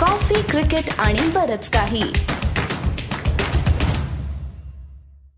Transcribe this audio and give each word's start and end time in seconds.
Coffee 0.00 0.40
cricket 0.42 0.88
आणि 0.98 1.26
बरच 1.34 1.68
काही. 1.68 2.02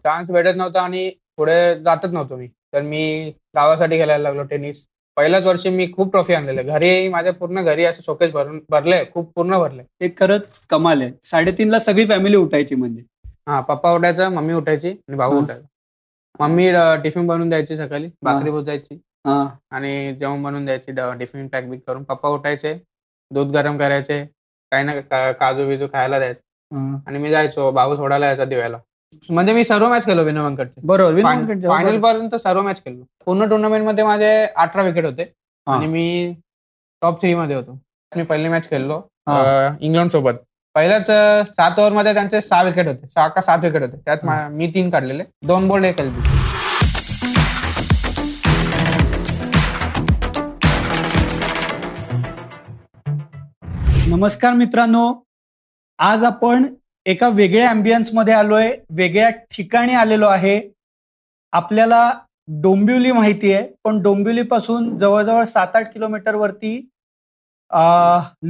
चान्स 0.04 0.30
भेटत 0.30 0.56
नव्हता 0.56 0.80
आणि 0.82 1.10
पुढे 1.36 1.74
जातच 1.82 2.12
नव्हतो 2.12 2.36
मी. 2.36 2.46
तर 2.74 2.82
मी 2.82 3.30
गावासाठी 3.54 3.96
खेळायला 3.98 4.22
लागलो 4.22 4.42
टेनिस. 4.42 4.84
पहिल्याच 5.16 5.44
वर्षी 5.44 5.70
मी 5.70 5.86
खूप 5.92 6.10
ट्रॉफी 6.10 6.34
आणलेले. 6.34 6.62
घरी 6.62 7.08
माझ्या 7.08 7.32
पूर्ण 7.32 7.62
घरी 7.62 7.84
असं 7.84 8.02
शोकेस 8.02 8.30
भरून 8.32 8.60
भरले 8.70 9.02
खूप 9.14 9.32
पूर्ण 9.34 9.58
भरले. 9.58 9.82
हे 10.02 10.08
खरंच 10.18 10.58
कमाल 10.70 11.02
आहे. 11.02 11.10
साडेतीनला 11.22 11.78
सगळी 11.78 12.06
फॅमिली 12.06 12.36
उठायची 12.36 12.74
म्हणजे. 12.74 13.02
हा 13.48 13.60
पप्पा 13.60 13.92
उठायचा 13.92 14.28
मम्मी 14.28 14.54
उठायची 14.54 14.88
आणि 14.88 15.16
भाऊ 15.16 15.32
हा. 15.32 15.38
उठायचा. 15.38 15.66
मम्मी 16.40 16.70
टिफिन 17.02 17.26
बनवून 17.26 17.48
द्यायची 17.48 17.76
सकाळी 17.76 18.08
भाकरी 18.22 18.62
जायची 18.64 18.94
हा. 19.26 19.44
आणि 19.70 20.14
जेवण 20.20 20.42
बनवून 20.42 20.64
द्यायची 20.64 20.92
टिफिन 21.18 21.48
पॅक 21.48 21.68
बिक 21.70 21.80
करून. 21.86 22.02
पप्पा 22.04 22.28
उठायचे 22.28 22.74
दूध 23.30 23.50
गरम 23.56 23.78
करायचे 23.78 24.24
काही 24.72 24.84
ना 24.84 24.92
का- 25.00 25.32
काजू 25.32 25.66
बिजू 25.66 25.86
खायला 25.86 26.18
द्यायचे. 26.18 26.40
हा. 26.76 26.98
आणि 27.06 27.18
मी 27.18 27.30
जायचो 27.30 27.70
भाऊ 27.70 27.96
सोडायला 27.96 28.26
यायचा 28.26 28.44
दिव्याला. 28.44 28.78
म्हणजे 29.30 29.52
मी 29.52 29.64
सर्व 29.64 29.88
मॅच 29.88 30.04
खेळलो 30.04 30.22
व्यंकटचे 30.22 30.80
बरोबर 30.84 31.12
विनोद 31.12 31.64
हो, 31.64 31.70
फायनल 31.70 31.96
बरोबर. 31.96 32.12
पर्यंत 32.12 32.34
सर्व 32.34 32.62
मॅच 32.62 32.84
खेळलो. 32.84 33.04
पूर्ण 33.26 33.48
टुर्नामेंटमध्ये 33.48 34.04
माझे 34.04 34.46
अठरा 34.56 34.82
विकेट 34.82 35.04
होते. 35.04 35.22
हा. 35.68 35.76
आणि 35.76 35.86
मी 35.86 36.34
टॉप 37.02 37.20
थ्री 37.20 37.34
मध्ये 37.34 37.56
होतो. 37.56 37.78
मी 38.16 38.22
पहिली 38.22 38.48
मॅच 38.48 38.70
खेळलो 38.70 38.98
हा. 39.28 39.66
अं, 39.66 39.74
इंग्लंड 39.80 40.10
सोबत 40.10 40.32
पहिल्याच 40.74 41.10
अं, 41.10 41.42
सात 41.44 41.78
ओव्हरमध्ये 41.78 42.14
त्यांचे 42.14 42.40
सहा 42.40 42.62
विकेट 42.62 42.86
होते. 42.86 43.06
सहा 43.14 43.28
का 43.28 43.40
सात 43.40 43.58
विकेट 43.62 43.82
होते. 43.82 43.96
त्यात 43.96 44.18
मा- 44.22 44.48
मी 44.48 44.66
तीन 44.66 44.90
काढलेले. 44.90 45.24
दोन 45.46 45.68
बोल्ड 45.68 45.84
एक 45.84 46.00
एलबी 46.00 46.41
नमस्कार 54.12 54.52
मित्रांनो. 54.54 55.02
आज 55.98 56.24
आपण 56.24 56.64
एका 57.06 57.28
वेगळ्या 57.34 57.68
ॲम्बियन्समध्ये 57.68 58.32
आलोय 58.34 58.70
वेगळ्या 58.96 59.28
ठिकाणी 59.50 59.92
आलेलो 59.94 60.26
आहे. 60.26 60.60
आपल्याला 61.52 62.00
डोंबिवली 62.62 63.12
माहिती 63.12 63.52
आहे 63.52 63.66
पण 63.84 64.00
डोंबिवलीपासून 64.02 64.96
जवळजवळ 64.98 65.44
सात 65.44 65.76
आठ 65.76 65.92
किलोमीटरवरती 65.92 66.74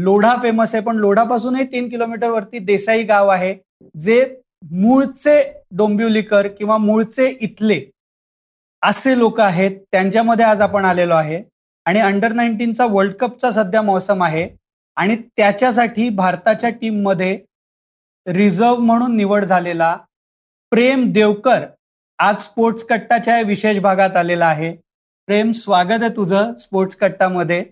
लोढा 0.05 0.35
फेमस 0.43 0.75
आहे 0.75 0.83
पण 0.85 0.97
लोढापासूनही 0.97 1.65
तीन 1.73 1.89
किलोमीटरवरती 1.89 2.59
देसाई 2.65 3.03
गाव 3.05 3.29
आहे 3.29 3.55
जे 3.95 4.25
मूळचे 4.71 5.41
डोंबिवलीकर 5.77 6.47
किंवा 6.49 6.79
मूळचे 6.79 7.29
इथले 7.41 7.81
असे 8.83 9.17
लोक 9.19 9.41
आहेत 9.41 9.79
त्यांच्यामध्ये 9.93 10.45
आज 10.45 10.61
आपण 10.61 10.85
आलेलो 10.85 11.15
आहे. 11.15 11.43
आणि 11.87 12.01
अंडर 12.01 12.33
नाईन्टीनचा 12.33 12.87
वर्ल्ड 12.87 13.15
कपचा 13.21 13.51
सध्या 13.51 13.83
मौसम 13.83 14.23
आहे. 14.23 14.49
आणि 14.97 15.17
त्याच्यासाठी 15.37 16.09
भारताच्या 16.09 16.71
टीममध्ये 16.71 17.39
रिझर्व्ह 18.27 18.85
म्हणून 18.85 19.17
निवड 19.17 19.45
झालेला 19.45 19.97
प्रेम 20.71 21.13
देवकर 21.13 21.67
आज 22.19 22.41
स्पोर्ट्स 22.41 22.85
कट्टाच्या 22.85 23.41
विशेष 23.41 23.79
भागात 23.79 24.17
आलेला 24.17 24.47
आहे. 24.47 24.77
प्रेम 25.27 25.53
स्वागत 25.53 26.03
आहे 26.03 26.17
तुझं 26.17 26.53
स्पोर्ट्स 26.61 26.97
कट्टामध्ये. 26.97 27.65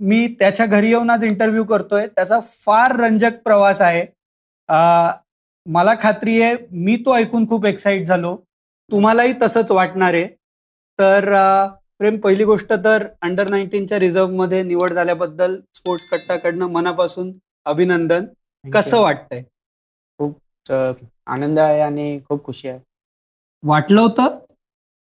मी 0.00 0.26
त्याच्या 0.38 0.66
घरी 0.66 0.88
येऊन 0.88 1.10
आज 1.10 1.24
इंटरव्ह्यू 1.24 1.64
करतोय. 1.64 2.06
त्याचा 2.06 2.40
फार 2.40 2.96
रंजक 3.00 3.30
प्रवास 3.44 3.80
आहे. 3.80 4.06
मला 5.66 5.94
खात्री 6.02 6.40
आहे 6.42 6.56
मी 6.70 6.96
तो 6.96 7.16
ऐकून 7.16 7.48
खूप 7.48 7.66
एक्साइट 7.66 8.06
झालो. 8.06 8.36
तुम्हालाही 8.90 9.32
तसंच 9.42 9.70
वाटणार 9.70 10.14
आहे. 10.14 10.26
तर 10.98 11.32
आ, 11.32 11.66
प्रेम 11.98 12.16
पहिली 12.16 12.44
गोष्ट 12.44 12.72
तर 12.72 13.06
अंडर 13.22 13.50
नाईन्टीनच्या 13.50 13.98
रिझर्व्हमध्ये 13.98 14.62
निवड 14.62 14.92
झाल्याबद्दल 14.92 15.60
स्पोर्ट्स 15.74 16.10
कट्टाकडनं 16.10 16.66
मनापासून 16.66 17.32
अभिनंदन. 17.64 18.24
कसं 18.74 19.00
वाटतंय? 19.00 19.42
अं, 20.20 20.92
आनंद 21.26 21.58
आहे 21.58 21.80
आणि 21.80 22.20
खूप 22.28 22.44
खुशी 22.44 22.68
आहे. 22.68 22.80
वाटलं 23.64 24.00
होतं? 24.00 24.38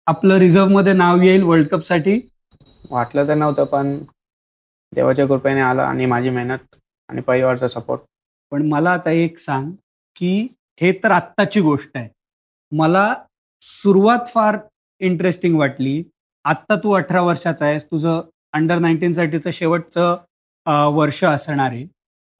आपलं 0.06 0.34
रिझर्व्हमध्ये 0.34 0.92
नाव 0.92 1.22
येईल 1.22 1.42
वर्ल्ड 1.42 1.68
कपसाठी? 1.68 2.28
वाटलं 2.90 3.28
तर 3.28 3.34
नव्हतं 3.34 3.64
पण 3.64 3.98
देवाच्या 4.94 5.26
कृपेने 5.26 5.60
आलं 5.60 5.82
आणि 5.82 6.06
माझी 6.06 6.30
मेहनत 6.30 6.76
आणि 7.08 7.20
परिवारचा 7.20 7.68
सपोर्ट 7.68 8.02
पण 8.50 8.68
मला 8.68 8.90
आता 8.92 9.10
एक 9.10 9.38
सांग 9.38 9.72
की 10.16 10.48
हे 10.80 10.92
तर 10.92 11.10
आत्ताची 11.10 11.60
गोष्ट 11.60 11.90
आहे. 11.94 12.08
मला 12.72 13.14
सुरुवात 13.62 14.18
फार 14.26 14.58
इंटरेस्टिंग 14.98 15.58
वाटली. 15.58 16.02
आत्ता 16.44 16.76
तू 16.76 16.92
अठरा 16.92 17.20
वर्षाचा 17.22 17.64
आहेस 17.66 17.84
तुझं 17.84 18.20
अंडर 18.54 18.78
नाईन्टीन 18.78 19.12
साठीचं 19.14 19.50
शेवटचं 19.50 20.16
वर्ष 20.94 21.22
असणार 21.24 21.70
आहे. 21.70 21.86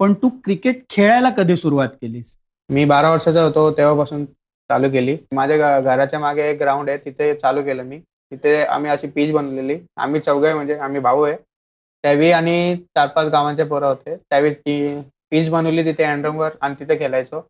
पण 0.00 0.12
तू 0.22 0.28
क्रिकेट 0.44 0.82
खेळायला 0.90 1.30
कधी 1.30 1.56
सुरुवात 1.56 1.88
केलीस? 2.02 2.36
मी 2.70 2.84
बारा 2.84 3.10
वर्षाचा 3.10 3.42
होतो 3.42 3.70
तेव्हापासून 3.76 4.24
चालू 4.24 4.90
केली. 4.90 5.16
माझ्या 5.34 5.80
घराच्या 5.80 6.18
मागे 6.20 6.48
एक 6.50 6.58
ग्राउंड 6.60 6.88
आहे 6.90 6.98
तिथे 7.04 7.34
चालू 7.34 7.62
केलं 7.62 7.82
मी. 7.84 7.98
तिथे 8.32 8.62
आम्ही 8.64 8.90
अशी 8.90 9.06
पीच 9.08 9.32
बनवलेली. 9.32 9.78
आम्ही 9.96 10.20
चौघे 10.20 10.52
म्हणजे 10.54 10.78
आम्ही 10.78 11.00
भाऊ 11.00 11.22
आहे. 11.22 11.36
त्यावेळी 12.04 12.30
आणि 12.32 12.76
चार 12.96 13.08
पाच 13.08 13.26
गावांचे 13.32 13.64
पोरं 13.64 13.86
होते. 13.86 14.16
त्यावेळी 14.16 14.54
ती 14.54 15.00
पीच 15.30 15.50
बनवली 15.50 15.84
तिथे 15.84 16.04
अँड्रमवर 16.04 16.50
आणि 16.60 16.74
तिथे 16.80 16.98
खेळायचो. 16.98 17.40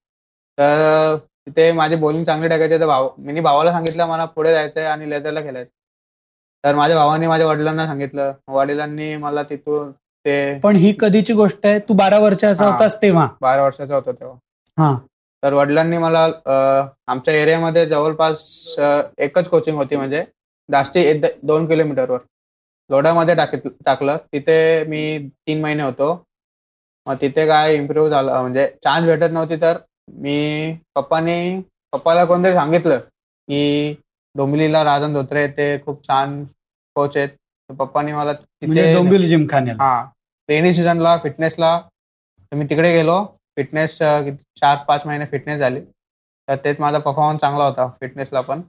तर 0.59 1.17
तिथे 1.47 1.71
माझे 1.73 1.97
बॉलिंग 1.97 2.25
चांगली 2.25 2.49
टाकायचे. 2.49 2.79
तर 2.81 2.87
भाऊ 2.87 3.09
मी 3.19 3.41
भावाला 3.41 3.73
सांगितलं 3.73 4.07
मला 4.09 4.25
पुढे 4.25 4.53
जायचंय 4.53 4.85
आणि 4.87 5.11
लेदरला 5.11 5.41
खेळायचं 5.43 5.71
तर 6.65 6.75
माझ्या 6.75 6.97
भावाने 6.97 7.27
माझ्या 7.29 7.47
वडिलांना 7.47 7.87
सांगितलं. 7.87 8.33
वडिलांनी 8.49 9.15
मला 9.17 9.43
तिथून 9.43 9.91
ते 10.27 10.59
पण 10.59 10.77
ही 10.77 10.93
कधीची 11.01 11.33
गोष्ट 11.33 11.67
आहे? 11.67 11.79
तू 11.79 11.95
बारा 11.95 12.19
वर्षाचा. 12.19 12.67
होतास 12.67 12.97
तेव्हा. 13.03 13.27
बारा 13.41 13.63
वर्षाचा 13.65 13.95
होतो 13.95 14.13
तेव्हा. 14.13 14.37
हा. 14.79 14.95
तर 15.43 15.53
वडिलांनी 15.53 15.99
मला 15.99 16.23
आमच्या 17.09 17.35
एरियामध्ये 17.35 17.85
जवळपास 17.87 18.45
एकच 19.19 19.49
कोचिंग 19.49 19.77
होती 19.77 19.97
म्हणजे 19.97 20.23
जास्ती 20.69 21.01
एक 21.01 21.25
दोन 21.43 21.67
किलोमीटरवर. 21.67 22.19
लोढामध्ये 22.91 23.35
टाक 23.35 23.55
टाकलं. 23.87 24.17
तिथे 24.33 24.85
मी 24.89 25.19
तीन 25.47 25.61
महिने 25.63 25.83
होतो. 25.83 26.13
मग 27.07 27.15
तिथे 27.21 27.47
काय 27.47 27.75
इम्प्रूव्ह 27.75 28.11
झालं? 28.11 28.41
म्हणजे 28.41 28.67
चान्स 28.85 29.07
भेटत 29.07 29.33
नव्हती 29.33 29.57
तर 29.61 29.77
मी 30.13 30.75
पप्पानी 30.95 31.61
पप्पाला 31.93 32.25
कोणतरी 32.25 32.53
सांगितलं 32.55 32.99
की 32.99 33.93
डोंबिवलीला 34.35 34.83
राजन 34.85 35.13
धोत्रे 35.15 35.47
ते 35.49 35.67
खूप 35.85 36.03
छान 36.09 36.43
कोच 36.97 37.17
आहेत 37.17 37.29
तर 37.29 37.75
पप्पानी 37.75 38.13
मला 38.13 38.33
म्हणजे 38.33 38.83
तिथे 38.83 38.95
डोंबिवली 38.95 39.29
जिम 39.29 39.47
खाण्याला. 39.51 39.83
हा. 39.85 40.05
रेनी 40.49 40.73
सीझनला 40.75 41.17
फिटनेसला 41.23 41.81
मी 42.53 42.65
तिकडे 42.71 42.93
गेलो. 42.93 43.25
फिटनेस 43.57 43.97
चार 43.99 44.77
पाच 44.89 45.07
महिने 45.07 45.27
फिटनेस 45.27 45.59
झाली. 45.59 45.81
तर 46.49 46.57
तेच 46.65 46.81
माझा 46.81 46.99
परफॉर्मन्स 46.99 47.41
चांगला 47.41 47.65
होता 47.65 47.87
फिटनेसला 48.01 48.41
पण. 48.41 48.61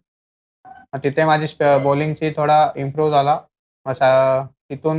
तिथे 1.03 1.23
माझी 1.25 1.47
बॉलिंगची 1.83 2.29
थोडा 2.37 2.67
इम्प्रूव्ह 2.75 3.11
झाला. 3.11 3.39
मग 3.85 3.93
तिथून 4.69 4.97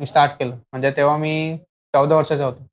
मी 0.00 0.06
स्टार्ट 0.06 0.32
केलं. 0.38 0.54
म्हणजे 0.72 0.90
तेव्हा 0.96 1.16
मी 1.16 1.56
चौदा 1.94 2.16
वर्षाचा 2.16 2.44
होतो. 2.44 2.64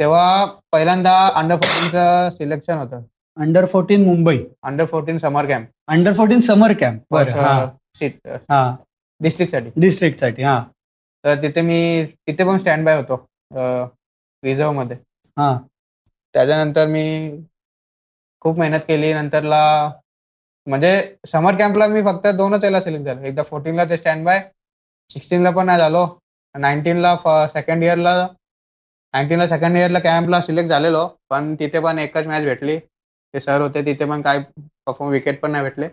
तेव्हा 0.00 0.44
पहिल्यांदा 0.72 1.16
अंडर 1.34 1.56
फोर्टीनचं 1.56 2.30
सिलेक्शन 2.36 2.78
होतं. 2.78 3.02
Under 3.36 3.64
fourteen 3.66 4.04
Mumbai. 4.04 4.38
Under 4.62 4.84
fourteen 4.84 5.18
summer 5.18 5.46
camp 5.48 5.68
under 5.88 6.12
fourteen 6.12 6.40
summer 6.40 6.72
camp 6.80 7.14
seat 7.98 8.28
डिस्ट्रिक्टसाठी 9.22 9.80
डिस्ट्रिक्टसाठी 9.80 10.42
हा. 10.42 10.58
तर 11.24 11.34
तिथे 11.42 11.62
मी 11.62 11.78
तिथे 12.26 12.44
पण 12.44 12.58
स्टँड 12.58 12.84
बाय 12.84 12.96
होतो 12.96 13.16
रिझर्वमध्ये 14.42 14.96
हा. 15.36 15.56
त्याच्यानंतर 16.34 16.86
मी 16.86 17.04
खूप 18.42 18.58
मेहनत 18.58 18.80
केली 18.88 19.12
नंतरला 19.14 19.60
म्हणजे 20.66 20.90
समर 21.26 21.56
कॅम्पला 21.58 21.86
मी 21.88 22.02
फक्त 22.02 22.26
दोनच 22.36 22.64
याला 22.64 22.80
सिलेक्ट 22.80 23.04
झालो. 23.06 23.20
एकदा 23.22 23.42
फोर्टीनला 23.42 23.84
ते 23.90 23.96
स्टँड 23.96 24.24
बाय 24.24 24.40
सिक्स्टीनला 25.10 25.50
पण 25.50 25.66
नाही 25.66 25.78
झालो 25.78 26.06
नाईन्टीनला 26.54 27.16
सेकंड 27.54 27.84
इयरला 27.84 28.14
नाईन्टीनला 29.14 29.46
सेकंड 29.48 29.76
इयरला 29.76 29.98
कॅम्पला 29.98 30.40
सिलेक्ट 30.42 30.68
झालेलो 30.70 31.06
पण 31.30 31.54
तिथे 31.60 31.80
पण 31.80 31.98
एकच 31.98 32.26
मॅच 32.26 32.44
भेटली. 32.44 32.78
ते 33.34 33.40
सर 33.40 33.60
होते 33.60 33.84
तिथे 33.86 34.04
पण 34.04 34.22
काय 34.22 34.38
परफॉर्म 34.86 35.12
विकेट 35.12 35.40
पण 35.40 35.50
नाही 35.50 35.64
भेटले. 35.64 35.88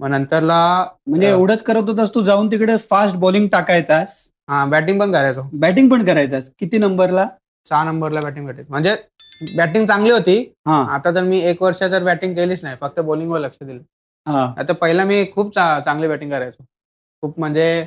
मग 0.00 0.08
नंतरला 0.10 0.58
म्हणजे 1.06 1.28
एवढंच 1.28 1.62
करत 1.62 1.88
होतास 1.88 2.10
तू 2.14 2.22
जाऊन 2.24 2.50
तिकडे 2.50 2.76
फास्ट 2.90 3.16
बॉलिंग 3.16 3.46
टाकायचास? 3.48 4.14
हा 4.48 4.64
बॅटिंग 4.64 5.00
पण 5.00 5.12
करायचो. 5.12 5.42
बॅटिंग 5.52 5.88
पण 5.90 6.04
करायचास? 6.04 6.50
किती 6.58 6.78
नंबरला? 6.78 7.26
सहा 7.66 7.82
नंबरला 7.84 8.20
बॅटिंग 8.20 8.46
भेटेल 8.46 8.64
म्हणजे 8.68 8.94
बॅटिंग 9.56 9.86
चांगली 9.86 10.10
होती. 10.10 10.38
आता 10.66 11.14
तर 11.14 11.22
मी 11.22 11.40
एक 11.40 11.62
वर्ष 11.62 11.80
तर 11.82 12.04
बॅटिंग 12.04 12.34
केलीच 12.34 12.62
नाही 12.64 12.76
फक्त 12.80 13.00
बॉलिंगवर 13.00 13.38
लक्ष 13.40 13.58
दिलं. 13.62 13.80
हा. 14.26 14.44
आता 14.58 14.72
पहिला 14.72 15.04
मी 15.04 15.24
खूप 15.34 15.54
चांगली 15.54 16.08
बॅटिंग 16.08 16.30
करायचो. 16.30 16.64
खूप 17.22 17.38
म्हणजे 17.38 17.86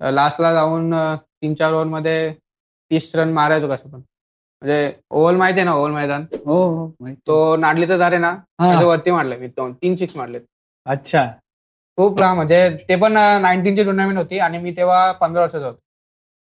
लास्टला 0.00 0.52
जाऊन 0.52 0.94
तीन 1.16 1.54
चार 1.54 1.72
ओव्हरमध्ये 1.72 2.32
तीस 2.90 3.14
रन 3.16 3.32
मारायचो 3.32 3.68
कसं 3.68 3.88
पण. 3.88 3.98
म्हणजे 4.62 4.92
ओव्हल 5.10 5.36
माहिती 5.36 5.60
आहे 5.60 5.64
ना 5.68 5.74
ओव्हल 5.74 5.92
मैदान? 5.92 6.24
हो 6.46 6.62
हो. 6.66 7.08
तो 7.26 7.56
नाडलीचा 7.56 7.96
झाले 7.96 8.18
ना 8.18 8.30
वरती 8.82 9.10
मारले 9.10 9.36
मी 9.36 9.46
दोन 9.48 9.72
तीन 9.72 9.94
सिक्स 9.96 10.16
मारले 10.16 10.38
अच्छा. 10.86 11.26
खूप 11.98 12.18
लांब 12.20 12.34
म्हणजे 12.36 12.68
ते 12.88 12.96
पण 12.96 13.12
नाईन्टीनची 13.12 13.84
टुर्नामेंट 13.84 14.18
होती 14.18 14.38
आणि 14.38 14.58
मी 14.58 14.72
तेव्हा 14.76 15.10
पंधरा 15.12 15.42
वर्षाचा 15.42 15.66
होतो. 15.66 15.78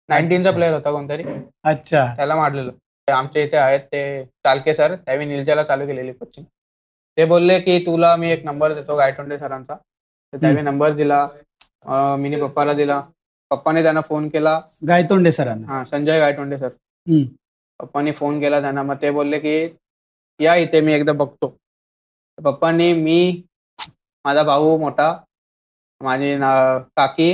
नाईन्टीनचा 0.10 0.52
प्लेअर 0.52 0.74
होता 0.74 0.92
कोणतरी. 0.92 1.24
अच्छा. 1.64 2.06
त्याला 2.16 2.36
मारलेलं. 2.36 2.72
आमच्या 3.08 3.42
इथे 3.44 3.58
आहेत 3.58 3.80
ते 3.92 4.24
चालके 4.44 4.74
सर 4.74 4.96
त्यावेळी 4.96 5.26
निलजाला 5.26 5.64
चालू 5.64 5.86
केलेली 5.88 6.12
कोचिंग 6.14 6.46
ते 7.18 7.26
बोलले 7.26 7.60
की 7.60 7.78
तुला 7.86 8.16
मी 8.16 8.30
एक 8.32 8.46
नंबर 8.46 8.74
देतो 8.74 8.96
गायटोंडे 8.98 9.38
सरांचा. 9.40 9.76
तर 10.34 10.38
त्यावेळी 10.42 10.62
नंबर 10.62 10.92
दिला. 10.96 11.28
मिनी 12.20 12.42
पप्पाला 12.42 12.74
दिला. 12.74 13.02
पप्पाने 13.52 13.82
त्यांना 13.84 14.02
फोन 14.02 14.28
केला. 14.30 14.60
गायतोंडे 14.88 15.32
सरांना. 15.32 15.68
हा 15.68 15.84
संजय 15.86 16.20
गायटोंडे 16.20 16.58
सर. 16.58 16.70
पप्पानी 17.80 18.12
फोन 18.12 18.40
केला 18.42 18.62
त्यांना. 18.62 18.84
मग 18.84 18.96
ते 19.02 19.12
बोलले 19.12 19.40
की 19.40 19.56
या 20.40 20.56
इथे 20.56 20.82
मी 20.82 20.94
एकदा 20.94 21.14
बघतो. 21.14 21.56
पप्पांनी 22.38 22.92
मी 22.94 23.44
माझा 24.26 24.44
भाऊ 24.44 24.78
मोठा 24.80 25.12
माझी 26.02 26.36
ना- 26.36 26.80
काकी. 26.98 27.32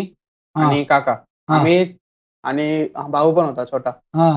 आणि 0.56 0.84
काका. 0.84 1.16
आम्ही 1.48 1.94
आणि 2.44 2.88
भाऊ 3.10 3.36
पण 3.36 3.44
होता 3.46 3.66
छोटा. 3.66 3.90
हा. 4.16 4.32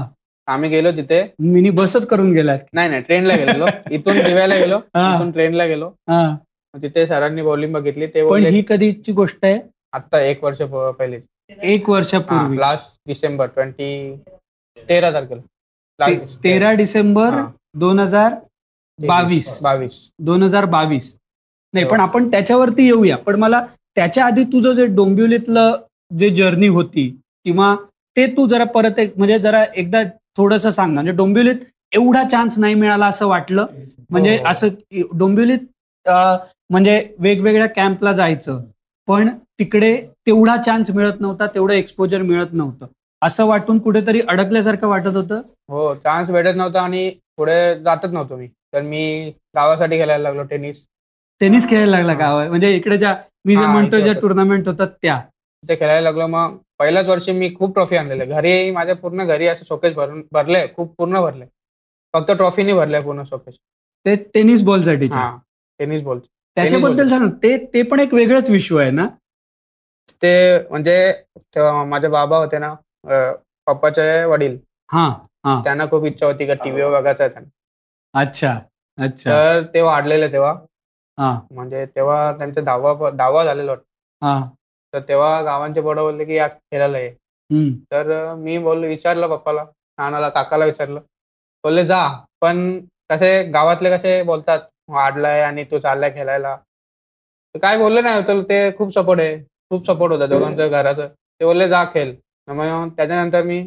आम्ही 0.47 0.71
गेलो 0.71 0.91
तिथे. 0.91 1.23
मिनी 1.41 1.71
बसच 1.71 2.07
करून 2.07 2.33
गेलात. 2.33 2.59
नाही 2.73 2.89
नाही 2.91 3.03
ट्रेनला 3.03 3.37
गेलेलो 3.37 3.67
इथून 3.91 4.17
दिव्याला 4.25 4.57
गेलो. 4.57 4.79
इथून 4.79 5.31
ट्रेनला 5.31 5.67
गेलो. 5.67 5.89
हा. 6.09 6.37
तिथे 6.75 7.07
सरांनी 7.07 7.43
बॉलिंग 7.43 7.73
बघितली. 7.73 8.07
ते 8.07 8.29
पण 8.31 8.45
ही 8.45 8.63
कधीची 8.69 9.13
गोष्ट 9.13 9.45
आहे? 9.45 9.59
आता 9.93 10.21
एक 10.21 10.45
वर्ष 10.45 10.63
पहिले. 10.99 11.21
एक 11.63 11.89
वर्षापूर्वी 11.91 12.59
लास्ट 12.59 12.99
डिसेंबर 13.07 13.47
ट्वेंटी 13.47 14.17
तेरा 14.89 15.13
तारखेला. 15.13 15.43
तेरा 16.45 16.73
डिसेंबर. 16.73 17.35
दोन 17.75 18.01
हजार. 18.01 18.35
बावीस. 18.99 19.59
बावीस. 19.63 20.09
दोन 20.19 20.43
हजार 20.43 20.65
बावीस. 20.65 21.17
नाही 21.75 21.85
हो. 21.85 21.91
पण 21.91 22.01
आपण 22.01 22.31
त्याच्यावरती 22.31 22.85
येऊया. 22.85 23.17
पण 23.17 23.35
मला 23.35 23.65
त्याच्या 23.97 24.25
आधी 24.25 24.45
तुझं 24.53 24.73
जे 24.75 24.87
डोंबिवलीतलं 24.87 25.75
जे 26.11 26.29
जर्नी 26.37 26.69
होती 26.69 27.09
किंवा 27.47 27.75
ते 28.17 28.27
तू 28.37 28.47
जरा 28.49 28.65
परत 28.65 28.99
एक 28.99 29.13
म्हणजे 29.19 29.39
जरा 29.39 29.65
एकदा 29.75 30.03
थोडस 30.37 30.67
सांग 30.67 30.89
ना. 30.89 30.95
म्हणजे 30.95 31.13
डोंबिवलीत 31.17 31.57
एवढा 31.93 32.23
चान्स 32.29 32.59
नाही 32.59 32.75
मिळाला 32.75 33.07
असं 33.07 33.27
वाटलं? 33.29 33.67
म्हणजे 34.11 34.37
हो. 34.37 34.45
असं 34.49 34.69
डोंबिवलीत 35.19 35.59
म्हणजे 36.71 37.03
वेगवेगळ्या 37.19 37.67
कॅम्पला 37.69 38.13
जायचं 38.13 38.61
पण 39.09 39.29
तिकडे 39.59 39.97
तेवढा 40.27 40.57
चान्स 40.63 40.91
मिळत 40.91 41.21
नव्हता 41.21 41.47
तेवढं 41.55 41.75
एक्सपोजर 41.75 42.23
मिळत 42.23 42.53
नव्हतं. 42.53 42.87
असं 43.23 43.47
वाटून 43.47 43.79
कुठेतरी 43.79 44.21
अडकल्यासारखं 44.29 44.89
वाटत 44.89 45.17
होतं? 45.17 45.41
हो 45.69 45.95
चान्स 45.95 46.31
भेटत 46.31 46.57
नव्हता 46.57 46.81
आणि 46.83 47.11
पुढे 47.37 47.75
जातच 47.83 48.13
नव्हतो 48.13 48.37
मी. 48.37 48.47
तर 48.75 48.83
मी 48.83 49.31
गावासाठी 49.55 49.97
खेळायला 49.97 50.23
लागलो 50.23 50.43
टेनिस. 50.51 50.85
टेनिस 51.41 51.69
खेळायला 51.69 51.91
लागला 51.91 52.15
का 52.15 52.49
म्हणजे 52.49 52.75
इकडे 52.77 52.99
ज्या 52.99 53.15
मी 53.45 53.57
जे 53.57 53.67
म्हणतो 53.67 53.99
ज्या. 54.01 54.13
टुर्नामेंट 54.21 54.69
होतात 54.69 54.89
त्या. 55.03 55.21
तिथे 55.65 55.75
खेळायला 55.77 56.01
लागलो 56.01 56.27
मग 56.27 56.57
पहिल्याच 56.79 57.07
वर्षी 57.07 57.33
मी 57.33 57.55
खूप 57.55 57.73
ट्रॉफी 57.75 57.97
आणलेले. 57.97 58.25
घरी 58.27 58.71
माझ्या 58.71 58.95
पूर्ण 58.97 59.25
घरी 59.25 59.47
असे 59.47 59.65
शोकेस 59.65 59.95
भरून 59.95 60.23
भरले 60.33 60.67
खूप 60.77 60.95
पूर्ण 60.99 61.21
भरले. 61.21 61.45
फक्त 62.15 62.31
ट्रॉफीनी 62.31 62.73
भरले 62.73 63.01
पूर्ण 63.01 63.23
शोकेस 63.25 63.55
ते 64.07 64.15
टेनिस 64.35 64.63
बॉलसाठी 64.65 65.07
हा 65.13 65.29
टेनिस 65.81 66.03
बॉल 66.03 66.19
त्याच्याबद्दल 66.57 67.09
सांग. 67.09 67.29
ते 67.43 67.57
ते 67.75 67.83
पण 67.83 68.01
एक 68.01 68.15
वेगळंच 68.15 68.51
विश्व 68.51 68.79
आहे 68.79 68.91
ना? 68.91 69.07
ते 70.23 70.59
म्हणजे 70.71 71.13
माझे 71.87 72.09
बाबा 72.09 72.37
होते 72.39 72.59
ना 72.59 72.75
पप्पाचे 73.67 74.25
वडील. 74.25 74.57
त्यांना 75.45 75.87
खूप 75.91 76.05
इच्छा 76.07 76.27
होती 76.27 76.47
का 76.47 76.55
टीव्हीवर 76.65 77.01
बघायचं 77.01 77.29
त्यांना. 77.29 77.49
अच्छा 78.15 78.59
अच्छा. 78.99 79.31
तर 79.31 79.63
ते 79.75 79.81
वाढलेले 79.81 80.33
तेव्हा. 80.33 80.53
म्हणजे 81.53 81.85
तेव्हा 81.87 82.33
त्यांचा 82.39 82.61
दहावा 82.61 83.11
दहावा 83.11 83.45
झालेला 83.45 83.71
होता. 83.73 83.83
हा. 84.23 84.41
तर 84.95 85.01
तेव्हा 85.09 85.41
गावांचे 85.43 85.81
बडं 85.81 86.03
बोलले 86.03 86.25
की 86.25 86.35
या 86.35 86.49
खेळायला 86.49 86.99
ये. 86.99 87.11
तर 87.93 88.35
मी 88.35 88.59
बोललो 88.59 88.87
विचारलं 88.87 89.29
पप्पाला 89.29 89.65
नानाला 89.99 90.29
काकाला 90.29 90.65
विचारलं. 90.65 91.01
बोलले 91.65 91.85
जा 91.85 92.09
पण 92.41 92.79
कसे 93.11 93.43
गावातले 93.45 93.91
कसे 93.97 94.23
बोलतात? 94.23 94.61
वाढलाय 94.89 95.43
आणि 95.43 95.65
तू 95.65 95.79
चाललाय 95.79 96.11
खेळायला. 96.11 96.57
काय 97.55 97.79
बोलले 97.79 98.01
नाही 98.01 98.23
तर 98.29 98.41
ते 98.43 98.71
खूप 98.79 98.93
सपोर्ट 98.95 99.21
आहे. 99.21 99.37
खूप 99.71 99.87
सपोर्ट 99.87 100.13
होता 100.13 100.27
दोघांचं 100.27 100.71
घराचं. 100.71 101.09
ते 101.09 101.45
बोलले 101.45 101.69
जा 101.69 101.85
खेळ. 101.85 102.13
मग 102.49 102.89
त्याच्यानंतर 102.97 103.43
मी 103.43 103.65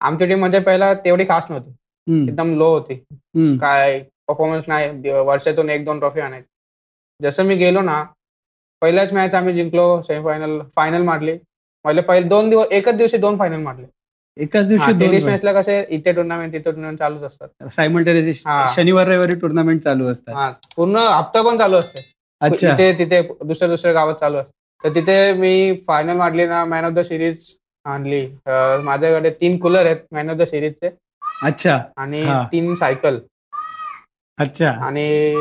आमची 0.00 0.26
टीम 0.26 0.38
म्हणजे 0.38 0.58
पहिला 0.60 0.92
तेवढी 0.94 1.24
खास 1.24 1.50
नव्हती. 1.50 1.70
एकदम 2.28 2.54
लो 2.58 2.68
होती. 2.72 2.94
काय 3.58 3.98
परफॉर्मन्स 4.28 4.64
नाही 4.68 5.10
वर्षातून 5.20 5.70
एक 5.70 5.84
दोन 5.84 5.98
ट्रॉफी 5.98 6.20
आणायची. 6.20 6.46
जसं 7.22 7.44
मी 7.46 7.54
गेलो 7.56 7.80
ना 7.82 8.02
पहिल्याच 8.82 9.12
मॅच 9.12 9.34
आम्ही 9.34 9.54
जिंकलो 9.54 10.00
सेमीफायनल 10.02 10.58
फायनल 10.76 11.02
मारली. 11.02 11.36
पहिले 11.84 12.02
पहिले 12.02 12.28
दोन 12.28 12.48
दिवस 12.50 12.66
एकच 12.72 12.94
दिवशी 12.94 13.16
दोन 13.18 13.36
फायनल 13.38 13.62
मारले. 13.62 13.86
एकाच 14.36 14.66
दिवशी 14.68 14.92
टेनिस 14.98 15.22
दोन 15.22 15.30
मॅचला 15.30 15.52
कसे 15.52 15.80
इथे 15.90 16.12
टुर्नामेंट 16.12 16.52
तिथे 16.52 16.70
टुर्नामेंट 16.70 16.98
चालूच 16.98 17.22
असतात. 17.22 17.68
सायमल्टेनियस. 17.72 18.42
शनिवार 18.74 19.06
रविवारी 19.08 19.38
टुर्नामेंट 19.40 19.82
चालू 19.84 20.06
असतात. 20.12 20.54
पूर्ण 20.76 20.96
हप्ता 20.96 21.42
पण 21.42 21.58
चालू 21.58 21.76
असते. 21.76 22.10
इथे 22.40 22.92
तिथे 22.98 23.20
दुसऱ्या 23.42 23.68
दुसऱ्या 23.68 23.92
गावात 23.92 24.14
चालू 24.20 24.36
असते. 24.38 24.52
तर 24.84 24.94
तिथे 24.94 25.32
मी 25.32 25.80
फायनल 25.86 26.16
मारली 26.16 26.46
ना 26.46 26.64
मॅन 26.64 26.84
ऑफ 26.84 26.92
द 26.92 27.00
सिरीज 27.08 27.52
आणली. 27.86 28.26
माझ्याकडे 28.84 29.30
तीन 29.40 29.58
कूलर 29.60 29.86
आहेत 29.86 30.00
मॅन 30.12 30.30
ऑफ 30.30 30.36
द 30.36 30.42
सिरीजचे 30.50 30.90
अच्छा. 31.44 31.78
आणि. 31.96 32.24
तीन 32.52 32.74
सायकल 32.74 33.18
अच्छा. 34.38 34.70
आणि 34.70 35.34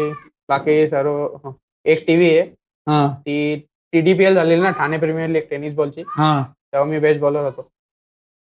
बाकी 0.49 0.87
सर्व 0.89 1.49
एक 1.85 2.03
टीव्ही 2.07 2.29
आहे. 2.37 2.49
हा. 2.87 3.07
ती 3.25 3.55
टीडीपीएल 3.93 4.35
झालेली 4.35 4.61
ना 4.61 4.69
ठाणे 4.71 4.97
प्रीमियर 4.97 5.29
लीग 5.29 5.43
टेनिस 5.49 5.73
बॉलची. 5.75 6.03
हा. 6.09 6.41
तेव्हा 6.73 6.89
मी 6.89 6.99
बेस्ट 6.99 7.19
बॉलर 7.21 7.43
होतो. 7.43 7.67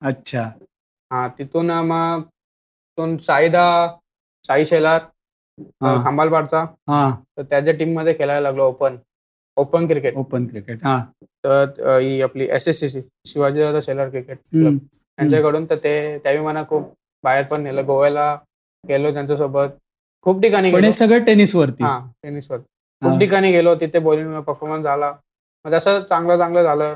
अच्छा. 0.01 0.43
हा 1.11 1.27
तिथून 1.39 1.71
मग 1.87 2.21
तिथून 2.21 3.17
साईदा 3.17 3.65
साई 4.45 4.65
शेलार. 4.65 4.99
खांबालपाडचा. 6.03 6.63
तर 7.37 7.43
त्याच्या 7.43 7.73
टीममध्ये 7.73 8.13
खेळायला 8.13 8.41
लागलो 8.41 8.63
open 8.67 8.95
open 9.57 9.87
cricket 9.87 10.15
open 10.17 10.45
cricket 10.47 10.83
हा. 10.83 10.97
तर 11.43 11.97
ही 11.99 12.21
आपली 12.21 12.47
एस 12.49 12.67
एस 12.67 12.79
सी 12.79 12.89
सी 12.89 13.01
शिवाजीदादा 13.25 13.79
शेलार 13.81 14.09
क्रिकेट. 14.09 14.37
त्यांच्याकडून 14.53 15.65
तर 15.65 15.75
ते 15.75 16.17
त्यावेळी 16.17 16.43
मला 16.45 16.63
खूप 16.69 16.91
बाहेर 17.23 17.43
पण 17.45 17.61
नेलं. 17.63 17.85
गोव्याला 17.85 18.35
गेलो 18.83 19.11
त्यांच्यासोबत. 19.13 19.69
खूप 20.25 20.41
ठिकाणी 20.41 20.91
सगळं 20.91 21.23
टेनिसवरती 21.25 21.83
हा 21.83 21.99
टेनिसवर 22.23 22.57
हा. 22.57 22.63
खूप 23.09 23.19
ठिकाणी 23.19 23.51
गेलो 23.51 23.75
तिथे 23.75 23.99
बॉलिंग 23.99 24.41
परफॉर्मन्स 24.41 24.83
झाला. 24.83 25.13
मग 25.65 25.73
तसं 25.73 25.99
चांगलं 25.99 26.37
चांगलं 26.37 26.63
झालं. 26.63 26.93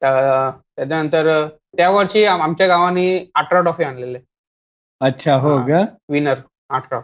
त्या- 0.00 0.50
त्याच्यानंतर 0.50 1.48
त्या 1.48 1.90
वर्षी 1.90 2.24
आम- 2.24 2.42
आमच्या 2.42 2.66
गावाने 2.66 3.30
अठरा 3.34 3.60
ट्रॉफी 3.60 3.84
आणलेले. 3.84 4.20
अच्छा 5.00 5.34
हो. 5.34 5.58
का? 5.58 5.86
विनर 6.10 6.34
अठरा. 6.70 7.00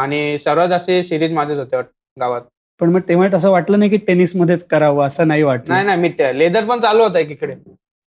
आणि 0.00 0.38
सर्वात 0.38 0.68
जास्त 0.68 0.90
सिरीज 0.90 1.32
माझेच 1.32 1.58
होते 1.58 1.76
गावात. 2.20 2.42
पण 2.80 2.90
मग 2.90 3.00
तेव्हा 3.00 3.36
असं 3.36 3.50
वाटलं 3.50 3.78
नाही 3.78 3.90
की 3.90 3.96
टेनिस 3.96 4.36
मध्येच 4.36 4.66
करावं 4.66 5.06
असं 5.06 5.28
नाही 5.28 5.42
वाटलं? 5.42 5.74
नाही 5.74 5.86
नाही 5.86 6.00
मी 6.00 6.08
लेदर 6.38 6.64
पण 6.64 6.80
चालू 6.80 7.02
होता 7.02 7.18
एकीकडे. 7.18 7.56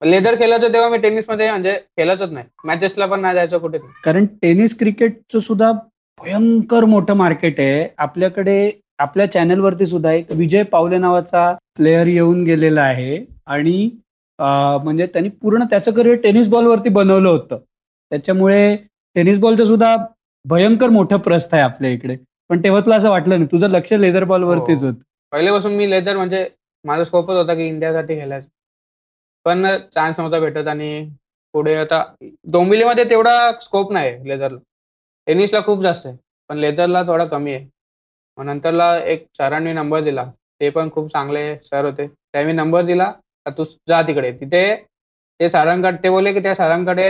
लेदर 0.04 0.34
खेळायचं 0.34 0.72
तेव्हा 0.72 0.88
मी 0.88 0.98
टेनिसमध्ये 0.98 1.50
म्हणजे 1.50 1.80
खेळायचंच 1.98 2.30
नाही. 2.30 2.46
मॅचेसला 2.64 3.06
पण 3.06 3.20
नाही 3.20 3.34
जायचं 3.34 3.58
कुठे. 3.58 3.78
कारण 4.04 4.26
टेनिस 4.26 4.78
क्रिकेटचं 4.78 5.40
सुद्धा 5.40 5.72
भयंकर 6.20 6.84
मोठं 6.84 7.14
मार्केट 7.14 7.60
आहे. 7.60 7.94
आपल्याकडे 7.98 8.72
आपल्या 8.98 9.30
चॅनलवरती 9.32 9.86
सुद्धा 9.86 10.12
एक 10.12 10.32
विजय 10.32 10.62
पावले 10.62 10.98
नावाचा 10.98 11.52
प्लेअर 11.76 12.06
येऊन 12.06 12.42
गेलेला 12.44 12.82
आहे. 12.82 13.24
आणि 13.46 13.88
म्हणजे 14.38 15.06
त्यांनी 15.06 15.28
पूर्ण 15.42 15.64
त्याचं 15.70 15.92
करिअर 15.92 16.16
टेनिस 16.22 16.48
बॉलवरती 16.48 16.88
बनवलं 16.88 17.28
होतं. 17.28 17.58
त्याच्यामुळे 18.12 18.76
टेनिस 19.16 19.38
बॉलचं 19.40 19.64
सुद्धा 19.64 19.96
भयंकर 20.44 20.88
मोठं 20.88 21.18
प्रस्थ 21.18 21.54
आहे 21.54 21.62
आपल्या 21.62 21.90
इकडे. 21.90 22.16
पण 22.50 22.62
तेव्हा 22.64 22.80
तुला 22.80 22.96
असं 22.96 23.10
वाटलं 23.10 23.34
नाही. 23.34 23.46
तुझं 23.52 23.68
लक्ष 23.70 23.92
लेदर 23.92 24.24
बॉलवरतीच 24.24 24.78
हो. 24.78 24.86
होतं. 24.86 24.98
पहिल्यापासून 25.32 25.72
मी 25.74 25.90
लेदर 25.90 26.16
म्हणजे 26.16 26.46
माझा 26.84 27.04
स्कोपच 27.04 27.36
होता 27.36 27.54
की 27.54 27.66
इंडियासाठी 27.66 28.20
खेळायचं. 28.20 28.48
पण 29.46 29.66
चान्स 29.94 30.18
नव्हता 30.18 30.38
भेटत 30.40 30.68
आणि 30.68 31.08
पुढे 31.54 31.74
आता 31.74 32.02
डोंबिवलीमध्ये 32.52 33.04
तेवढा 33.10 33.52
स्कोप 33.60 33.92
नाही 33.92 34.28
लेदरला 34.28 34.58
टेनिसला 35.26 35.60
खूप 35.60 35.82
जास्त 35.82 36.06
आहे. 36.06 36.16
पण 36.50 36.58
लेदरला 36.58 37.02
थोडा 37.02 37.24
कमी 37.24 37.52
आहे. 37.54 37.66
मग 38.38 38.44
नंतरला 38.44 38.96
एक 38.98 39.26
सरांनी 39.38 39.72
नंबर 39.72 40.00
दिला. 40.04 40.24
ते 40.60 40.68
पण 40.70 40.88
खूप 40.90 41.10
चांगले 41.12 41.54
सर 41.64 41.84
होते. 41.84 42.06
त्यांनी 42.06 42.52
नंबर 42.52 42.84
दिला 42.84 43.12
तू 43.58 43.64
जा 43.88 44.00
तिकडे. 44.02 44.30
तिथे 44.40 44.74
ते 45.40 45.48
सरांकडे 45.50 45.96
ते 46.02 46.10
बोलले 46.10 46.32
की 46.32 46.40
त्या 46.42 46.54
सरांकडे 46.54 47.08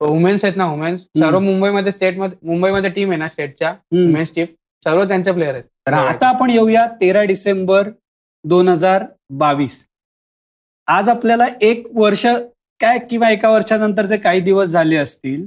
वुमेन्स 0.00 0.44
आहेत 0.44 0.56
ना 0.56 0.66
वुमेन्स 0.66 1.00
सर्व 1.18 1.38
मुंबईमध्ये 1.40 1.92
स्टेटमध्ये 1.92 2.38
मुंबईमध्ये 2.48 2.90
टीम 2.90 3.10
आहे 3.10 3.18
ना 3.18 3.28
स्टेटच्या. 3.28 3.70
वुमेन्स 3.92 4.34
टीम 4.34 4.46
सर्व 4.84 5.04
त्यांचे 5.08 5.32
प्लेअर 5.32 5.54
आहेत. 5.54 5.64
तर 5.86 5.92
आता 5.92 6.28
आपण 6.28 6.50
येऊया 6.50 6.86
तेरा 7.00 7.22
डिसेंबर 7.24 7.88
दोन 8.44 8.68
हजार 8.68 9.04
बावीस. 9.38 9.84
आज 10.88 11.08
आपल्याला 11.08 11.46
एक 11.60 11.86
वर्ष 11.94 12.26
काय 12.80 12.98
किंवा 13.10 13.30
एका 13.30 13.50
वर्षानंतरचे 13.50 14.16
काही 14.16 14.40
दिवस 14.40 14.68
झाले 14.68 14.96
असतील. 14.96 15.46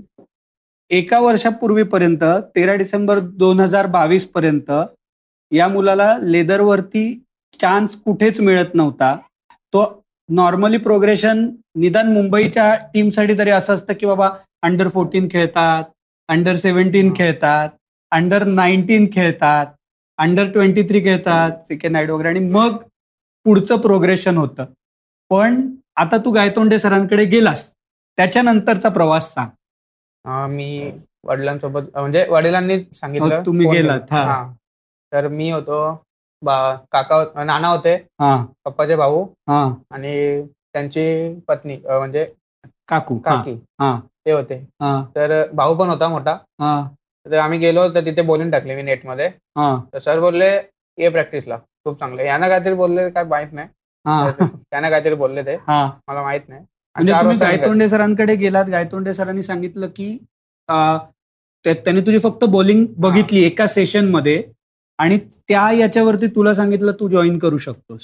एका 0.91 1.19
वर्षापूर्वीपर्यंत 1.19 2.23
तेरा 2.55 2.73
डिसेंबर 2.75 3.19
दोन 3.19 3.59
हजार 3.59 3.85
बावीस 3.87 4.27
पर्यंत 4.31 4.71
या 5.53 5.67
मुलाला 5.67 6.17
लेदरवरती 6.17 7.23
चान्स 7.61 7.95
कुठेच 7.95 8.39
मिळत 8.39 8.73
नव्हता. 8.73 9.15
तो 9.51 10.03
नॉर्मली 10.29 10.77
प्रोग्रेशन 10.77 11.49
निदान 11.75 12.13
मुंबईच्या 12.13 12.75
टीमसाठी 12.93 13.37
तरी 13.37 13.49
असं 13.49 13.75
असतं 13.75 13.93
की 13.93 14.05
बाबा 14.05 14.29
अंडर 14.61 14.87
फोर्टीन 14.87 15.27
खेळतात 15.31 15.83
अंडर 16.27 16.55
सेव्हन्टीन. 16.55 17.13
खेळतात 17.17 17.69
अंडर 18.11 18.43
नाईन्टीन 18.43 19.07
खेळतात 19.13 19.65
अंडर 20.17 20.51
ट्वेंटी 20.51 20.83
थ्री 20.83 20.99
खेळतात 20.99 21.51
सेकंड 21.67 21.91
नाईट 21.91 22.09
वगैरे. 22.09 22.29
आणि 22.29 22.39
मग 22.39 22.77
पुढचं 23.45 23.77
प्रोग्रेशन 23.77 24.37
होतं. 24.37 24.65
पण 25.29 25.75
आता 25.95 26.17
तू 26.17 26.31
गायतोंडे 26.31 26.79
सरांकडे 26.79 27.25
गेलास. 27.25 27.69
त्याच्यानंतरचा 28.17 28.89
प्रवास 28.89 29.33
सांग. 29.33 29.49
मी 30.49 30.91
वडिलांसोबत 31.23 31.97
म्हणजे 31.97 32.25
वडिलांनी 32.29 32.79
सांगितलं. 32.95 33.43
तुम्ही 33.45 33.67
गेलात. 33.71 34.01
हा. 34.11 34.53
तर 35.13 35.27
मी 35.27 35.49
होतो 35.49 35.79
बा 36.41 36.55
काका 36.91 37.43
नाना 37.43 37.67
होते. 37.67 37.93
हा. 38.21 38.35
पप्पाचे 38.65 38.95
भाऊ. 38.95 39.23
हा. 39.49 39.63
आणि 39.91 40.13
त्यांची 40.73 41.03
पत्नी 41.47 41.75
म्हणजे 41.87 42.25
काकू. 42.87 43.17
काकी. 43.17 43.53
हा. 43.81 43.99
ते 44.25 44.31
होते. 44.31 44.55
हा. 44.81 45.01
तर 45.15 45.31
भाऊ 45.53 45.75
पण 45.75 45.89
होता 45.89 46.07
मोठा. 46.07 46.37
हा. 46.59 46.73
तर 47.25 47.37
आम्ही 47.37 47.59
गेलो 47.59 47.87
तर 47.89 48.05
तिथे 48.05 48.21
बोलून 48.21 48.49
टाकले 48.51 48.75
मी 48.75 48.81
नेटमध्ये. 48.81 49.27
हा. 49.57 49.75
तर 49.93 49.99
सर 49.99 50.19
बोलले 50.19 50.49
ये 50.97 51.09
प्रॅक्टिसला. 51.09 51.57
खूप 51.57 51.99
चांगलं 51.99 52.21
यांना 52.23 52.47
काहीतरी 52.49 52.73
बोलले 52.73 53.09
काय 53.09 53.23
माहीत 53.23 53.53
नाही. 53.53 53.67
हा. 54.05 54.29
त्यांना 54.41 54.89
काहीतरी 54.89 55.15
बोलले 55.15 55.43
ते. 55.43 55.55
हा. 55.67 55.85
मला 56.07 56.21
माहीत 56.21 56.49
नाही. 56.49 56.65
आणि 56.95 57.11
म्हणजे. 57.11 57.45
गायतोंडे 57.45 57.87
सरांकडे 57.87 58.35
गेलात. 58.35 58.65
गायतोंडे 58.65 59.13
सरांनी 59.13 59.43
सांगितलं 59.43 59.87
की 59.95 60.17
त्यांनी 61.65 62.01
तुझी 62.01 62.19
फक्त 62.19 62.43
बॉलिंग 62.45 62.85
बघितली 62.97 63.43
एका 63.43 63.67
सेशनमध्ये. 63.67 64.41
आणि 64.99 65.17
त्या 65.49 65.71
याच्यावरती 65.71 66.27
तुला 66.27 66.53
सांगितलं 66.53 66.91
तू 66.99 67.07
जॉईन 67.09 67.37
करू 67.39 67.57
शकतोस. 67.57 68.03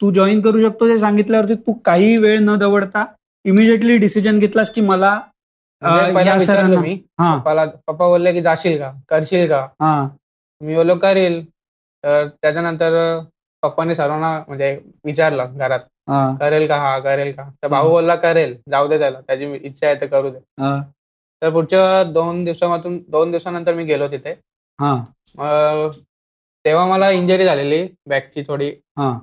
तू 0.00 0.10
जॉईन 0.12 0.40
करू 0.40 0.60
शकतो 0.62 0.86
हे 0.86 0.98
सांगितल्यावरती 0.98 1.54
तू 1.66 1.72
काही 1.84 2.16
वेळ 2.22 2.38
न 2.40 2.56
दवडता 2.58 3.04
इमिजिएटली 3.44 3.96
डिसिजन 3.98 4.38
घेतलास 4.38 4.70
की 4.74 4.80
मला 4.80 5.18
म्हणजे 5.82 6.76
मी 6.80 6.94
पप्पा 7.86 8.06
बोलले 8.06 8.32
की 8.32 8.40
जाशील 8.42 8.78
का? 8.78 8.90
करशील 9.08 9.48
का? 9.48 9.60
हा. 9.80 10.08
मी 10.60 10.74
बोललो 10.74 10.94
करेल. 10.98 11.44
तर 12.04 12.26
त्याच्यानंतर 12.42 12.94
पप्पाने 13.62 13.94
सर्वांना 13.94 14.38
म्हणजे 14.48 14.74
विचारलं 15.04 15.56
घरात 15.58 15.80
करेल 16.40 16.66
का? 16.68 16.76
हा 16.78 16.98
करेल 16.98 17.32
का? 17.36 17.48
तर 17.62 17.68
भाऊ 17.68 17.88
बोलला 17.90 18.14
करेल. 18.16 18.56
जाऊ 18.70 18.88
दे 18.88 18.98
त्याला. 18.98 19.20
त्याची 19.20 19.52
इच्छा 19.54 19.86
आहे 19.86 20.00
तर 20.00 20.06
करू 20.06 20.30
दे. 20.30 20.38
तर 21.42 21.50
पुढच्या 21.52 22.02
दोन 22.12 22.44
दिवसामधून 22.44 22.98
दोन 23.08 23.30
दिवसानंतर 23.30 23.74
मी 23.74 23.84
गेलो 23.84 24.08
तिथे. 24.08 24.34
हा. 24.78 24.94
तेव्हा 26.64 26.86
मला 26.86 27.10
इंजरी 27.10 27.44
झालेली 27.44 27.86
बॅकची 28.08 28.42
थोडी. 28.48 28.70
हा. 28.98 29.18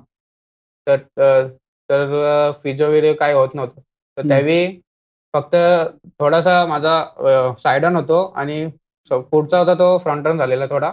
तर 0.86 0.96
अ, 1.22 1.46
तर 1.90 2.52
फिजिओ 2.62 2.90
विजिओ 2.90 3.14
काय 3.14 3.32
होत 3.32 3.54
नव्हतं. 3.54 3.80
तर 3.80 4.20
हम्म. 4.20 4.28
त्यावेळी 4.28 4.80
फक्त 5.34 5.56
थोडासा 6.20 6.64
माझा 6.66 7.54
सायडन 7.58 7.96
होतो 7.96 8.22
आणि 8.36 8.64
स- 9.06 9.12
पुढचा 9.30 9.58
होता 9.58 9.74
तो 9.74 9.96
फ्रंट 9.98 10.26
रन 10.26 10.38
झालेला 10.38 10.66
थोडा. 10.66 10.90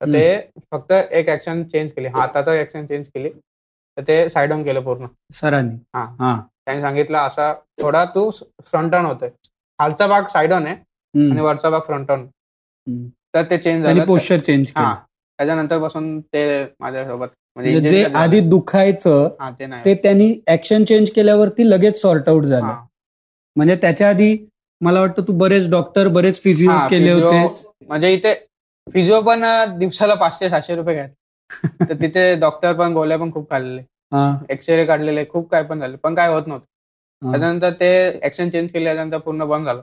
तर 0.00 0.12
ते 0.12 0.50
फक्त 0.72 0.92
एक 0.92 1.28
ऍक्शन 1.28 1.62
चेंज 1.64 1.90
केली. 1.92 2.08
हाताचा 2.08 2.52
ऍक्शन 2.60 2.86
चेंज 2.86 3.06
केली. 3.06 3.28
तर 3.96 4.02
ते 4.08 4.28
साईड 4.28 4.52
ऑन 4.52 4.62
केलं 4.64 4.82
पूर्ण. 4.82 5.06
सरांनी. 5.34 5.76
हा. 5.94 6.04
हा. 6.20 6.36
त्यांनी 6.64 6.82
सांगितलं 6.82 7.18
असा 7.18 7.52
थोडा 7.80 8.04
तू 8.04 8.30
फ्रंट 8.64 8.94
रन 8.94 9.04
होतोय. 9.06 9.30
खालचा 9.78 10.06
भाग 10.06 10.26
साईड 10.26 10.52
ऑन 10.52 10.66
आहे 10.66 10.74
हम्म. 10.74 11.30
आणि 11.32 11.40
वरचा 11.40 11.70
भाग 11.70 11.80
फ्रंट 11.80 12.10
ऑन 12.10 12.20
हम्म. 12.20 13.08
तर 13.36 13.42
ते 13.50 13.56
चेंज 13.58 13.84
झालं. 13.84 14.04
पोश्चर 14.04 14.38
चेंज 14.38 14.66
हा 14.76 14.94
त्याच्यानंतरपासून 15.38 16.20
ते 16.20 16.42
माझ्यासोबत 16.80 17.28
म्हणजे 17.56 17.72
म्हणजे 17.72 17.90
जे 17.90 18.04
आधी 18.14 18.40
दुखायचं 18.40 19.28
ते 19.84 19.94
त्यांनी 19.94 20.32
ऍक्शन 20.46 20.84
चेंज 20.84 21.10
केल्यावरती 21.10 21.68
लगेच 21.70 22.00
सॉर्ट 22.00 22.28
आउट 22.28 22.44
झालं. 22.44 22.72
म्हणजे 23.56 23.76
त्याच्या 23.76 24.08
आधी 24.08 24.36
मला 24.80 25.00
वाटतं 25.00 25.22
तू 25.28 25.32
बरेच 25.32 25.68
डॉक्टर 25.70 26.08
बरेच 26.08 26.42
फिजिओ 26.42 26.70
केले 26.90 27.12
होते. 27.12 27.46
म्हणजे 27.88 28.12
इथे 28.12 28.34
फिजिओ 28.86 29.20
पण 29.20 29.44
दिवसाला 29.78 30.14
पाचशे 30.14 30.48
सातशे 30.50 30.74
रुपये 30.74 30.94
घ्यायचे 30.94 31.14
तर 31.88 31.94
तिथे 32.02 32.34
डॉक्टर 32.34 32.72
पण 32.72 32.92
गोळ्या 32.92 33.18
पण 33.18 33.30
खूप 33.32 33.50
खाल्लेले. 33.50 33.82
एक्सरे 34.50 34.84
काढलेले 34.86 35.24
खूप 35.28 35.50
काय 35.50 35.62
पण 35.62 35.80
झाले. 35.80 35.96
पण 35.96 36.14
काय 36.14 36.28
होत 36.28 36.46
नव्हतं. 36.46 36.64
त्याच्यानंतर 37.22 37.70
ते 37.70 38.20
ऍक्शन 38.24 38.50
चेंज 38.50 38.70
केले 38.70 38.84
त्याच्यानंतर 38.84 39.18
पूर्ण 39.18 39.44
बंद 39.44 39.66
झालं. 39.66 39.82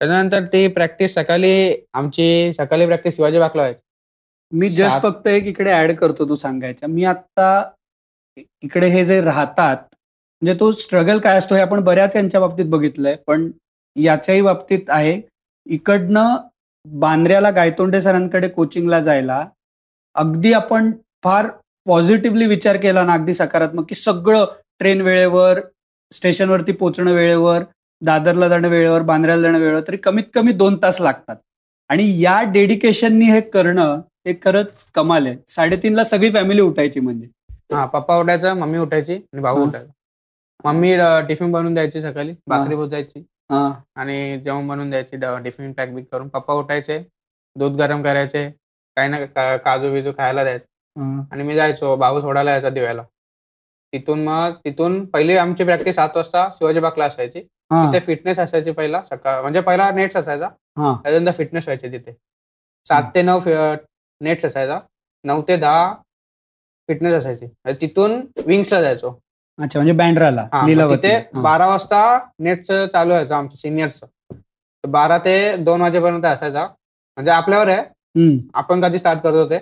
त्याच्यानंतर 0.00 0.44
ती 0.52 0.66
प्रॅक्टिस 0.68 1.14
सकाळी 1.14 1.74
आमची 1.94 2.52
सकाळी 2.56 2.86
प्रॅक्टिस 2.86 3.14
शिवाजी 3.16 3.38
व्हायची. 3.38 3.80
मी 4.52 4.68
जस्ट 4.68 5.02
फक्त 5.02 5.26
एक 5.28 5.44
इकडे 5.46 5.72
ऍड 5.74 5.92
करतो 5.96 6.28
तू 6.28 6.36
सांगायच्या 6.36 6.88
मी 6.88 7.04
आता 7.04 7.48
इकडे 8.62 8.88
हे 8.88 9.04
जे 9.04 9.20
राहतात 9.20 9.76
म्हणजे 10.42 10.58
तो 10.60 10.70
स्ट्रगल 10.72 11.18
काय 11.18 11.38
असतो 11.38 11.54
हे 11.54 11.60
आपण 11.60 11.80
बऱ्याच 11.84 12.16
यांच्या 12.16 12.40
बाबतीत 12.40 12.66
बघितलंय 12.70 13.14
पण 13.26 13.50
याच्याही 13.96 14.42
बाबतीत 14.42 14.90
आहे. 14.90 15.20
इकडनं 15.66 16.36
बांद्र्याला 16.86 17.50
गायतोंडे 17.50 18.00
सरांकडे 18.00 18.48
कोचिंगला 18.48 19.00
जायला 19.00 19.44
अगदी 20.16 20.52
आपण 20.52 20.90
फार 21.24 21.46
पॉझिटिव्हली 21.86 22.46
विचार 22.46 22.76
केला 22.76 23.04
ना 23.04 23.12
अगदी 23.14 23.34
सकारात्मक 23.34 23.88
की 23.88 23.94
सगळं 23.94 24.44
ट्रेन 24.80 25.00
वेळेवर 25.00 25.60
स्टेशनवरती 26.12 26.72
पोहोचणं 26.72 27.12
वेळेवर 27.14 27.62
दादरला 28.02 28.48
जाणं 28.48 28.68
वेळेवर 28.68 29.02
बांद्र्याला 29.02 29.42
जाणं 29.42 29.58
वेळेवर 29.58 29.80
तरी 29.88 29.96
कमीत 29.96 30.24
कमी 30.34 30.52
दोन 30.52 30.76
तास 30.82 31.00
लागतात. 31.00 31.36
आणि 31.90 32.04
या 32.22 32.38
डेडिकेशननी 32.52 33.24
हे 33.24 33.40
करणं 33.40 34.00
हे 34.26 34.34
खरंच 34.42 34.84
कमाल 34.94 35.26
आहे. 35.26 35.36
साडेतीनला 35.48 36.04
सगळी 36.04 36.30
फॅमिली 36.32 36.60
उठायची 36.60 37.00
म्हणजे. 37.00 37.26
हा 37.74 37.84
पप्पा 37.86 38.16
उठायचा 38.18 38.52
मम्मी 38.54 38.78
उठायची 38.78 39.14
आणि 39.14 39.42
भाऊ. 39.42 39.66
उठायचा. 39.66 39.90
मम्मी 40.64 40.94
टिफिन 41.28 41.52
बनवून 41.52 41.74
द्यायची 41.74 42.02
सकाळी 42.02 42.32
भाकरी 42.48 42.74
भुजायची. 42.76 43.20
हा. 43.50 43.70
आणि 43.96 44.38
जेवण 44.44 44.68
बनवून 44.68 44.90
द्यायची 44.90 45.16
टिफिन 45.44 45.72
पॅक 45.72 45.94
बिक 45.94 46.06
करून. 46.12 46.28
पप्पा 46.28 46.54
उठायचे 46.54 46.98
दूध 47.56 47.76
गरम 47.80 48.02
करायचे 48.02 48.48
काही 48.96 49.08
ना 49.08 49.56
काजू 49.56 49.90
बिजू 49.92 50.12
खायला 50.18 50.42
द्यायचे. 50.44 50.64
आणि 51.32 51.42
मी 51.42 51.54
जायचो 51.54 51.94
भाऊ 51.96 52.20
सोडायला 52.20 52.50
यायचा 52.50 52.68
दिव्याला. 52.70 53.02
तिथून 53.92 54.22
मग 54.24 54.52
तिथून 54.64 55.04
पहिली 55.10 55.36
आमची 55.36 55.64
प्रॅक्टिस 55.64 55.94
सात 55.96 56.16
वाजता 56.16 56.48
शिवाजी 56.54 56.80
बागला 56.80 57.04
असायची. 57.04 57.40
तिथे 57.70 57.98
फिटनेस 58.00 58.38
असायची 58.38 58.70
पहिला 58.70 59.00
सकाळ 59.02 59.40
म्हणजे 59.42 59.60
पहिला 59.60 59.90
नेट्स 59.90 60.16
असायचा. 60.16 60.48
हा. 60.76 60.94
त्याच्यानंतर 61.02 61.32
फिटनेस 61.32 61.64
व्हायचे 61.64 61.92
तिथे. 61.92 62.12
सात 62.86 63.10
ते 63.14 63.22
नऊ 63.22 63.40
नेट्स 64.20 64.44
असायचा. 64.44 64.78
नऊ 65.24 65.42
ते 65.48 65.56
दहा 65.56 65.92
फिटनेस 66.88 67.14
असायची. 67.14 67.46
तिथून 67.80 68.20
विंग्सला 68.46 68.80
जायचो. 68.82 69.10
अच्छा 69.58 69.78
म्हणजे 69.78 69.92
बँड्राला 69.92 70.46
तिथे. 70.90 71.18
बारा 71.34 71.66
वाजता 71.66 72.18
नेटच 72.38 72.90
चालू 72.92 73.10
व्हायचं 73.10 73.34
आमचं 73.34 73.56
सिनियरचं 73.56 74.06
बारा 74.84 75.16
ते 75.18 75.56
दोन 75.64 75.80
वाजेपर्यंत 75.80 76.24
असायचा. 76.24 76.66
म्हणजे 77.16 77.30
आपल्यावर 77.30 77.68
आहे. 77.68 77.82
आपण 78.54 78.80
कधी 78.80 78.98
स्टार्ट 78.98 79.20
करत 79.20 79.34
होते. 79.34 79.58